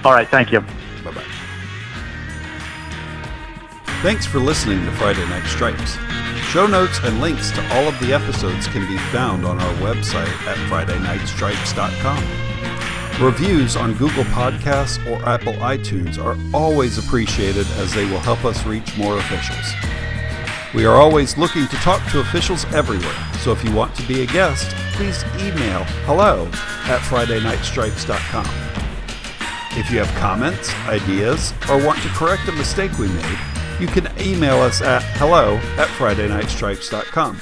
All 0.05 0.13
right, 0.13 0.29
thank 0.29 0.53
you. 0.53 0.61
Bye 1.05 1.13
bye. 1.13 1.25
Thanks 4.03 4.27
for 4.27 4.39
listening 4.39 4.85
to 4.85 4.93
Friday 4.93 5.25
Night 5.29 5.47
Stripes. 5.47 5.97
Show 6.51 6.67
notes 6.67 7.01
and 7.03 7.21
links 7.21 7.51
to 7.53 7.75
all 7.75 7.89
of 7.89 7.99
the 7.99 8.13
episodes 8.13 8.67
can 8.69 8.87
be 8.87 8.99
found 9.11 9.45
on 9.45 9.61
our 9.61 9.75
website 9.75 10.29
at 10.47 10.57
FridayNightStripes.com. 10.71 13.25
Reviews 13.25 13.77
on 13.77 13.95
Google 13.95 14.25
Podcasts 14.25 15.05
or 15.11 15.27
Apple 15.27 15.55
iTunes 15.55 16.23
are 16.23 16.37
always 16.55 16.99
appreciated 16.99 17.67
as 17.79 17.93
they 17.95 18.05
will 18.05 18.21
help 18.21 18.45
us 18.45 18.65
reach 18.67 18.97
more 18.99 19.17
officials. 19.19 19.73
We 20.75 20.85
are 20.85 20.97
always 20.97 21.39
looking 21.39 21.67
to 21.67 21.77
talk 21.77 22.07
to 22.11 22.21
officials 22.21 22.67
everywhere, 22.67 23.15
so 23.41 23.53
if 23.53 23.65
you 23.65 23.73
want 23.73 23.95
to 23.97 24.07
be 24.07 24.21
a 24.23 24.27
guest, 24.27 24.77
please 24.97 25.23
email 25.37 25.85
hello 26.07 26.47
at 26.87 27.01
FridayNightStripes.com. 27.03 28.47
If 29.79 29.91
you 29.91 29.99
have 29.99 30.09
comments, 30.17 30.75
ideas, 30.87 31.53
or 31.71 31.85
want 31.85 32.01
to 32.01 32.09
correct 32.09 32.49
a 32.49 32.53
mistake 32.53 32.99
we 32.99 33.09
made, 33.09 33.39
you 33.79 33.87
can 33.87 34.09
email 34.19 34.57
us 34.57 34.81
at 34.81 35.03
hello 35.19 35.57
at 35.77 35.89
FridayNightStripes.com. 35.99 37.39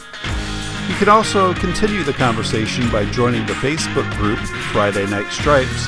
You 0.89 0.95
can 0.97 1.09
also 1.09 1.55
continue 1.55 2.03
the 2.03 2.13
conversation 2.13 2.91
by 2.91 3.05
joining 3.07 3.47
the 3.47 3.55
Facebook 3.55 4.11
group 4.17 4.41
Friday 4.73 5.07
Night 5.07 5.31
Stripes 5.31 5.87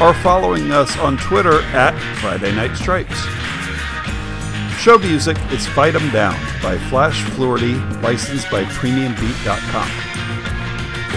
or 0.00 0.14
following 0.14 0.70
us 0.72 0.96
on 0.98 1.18
Twitter 1.18 1.60
at 1.74 1.94
Friday 2.20 2.54
Night 2.54 2.74
Stripes. 2.74 3.20
Show 4.80 4.98
music 4.98 5.36
is 5.52 5.66
Fight 5.66 5.94
'em 5.94 6.10
Down 6.10 6.40
by 6.62 6.78
Flash 6.88 7.22
Fluorty, 7.22 7.74
licensed 8.02 8.50
by 8.50 8.64
PremiumBeat.com. 8.64 10.11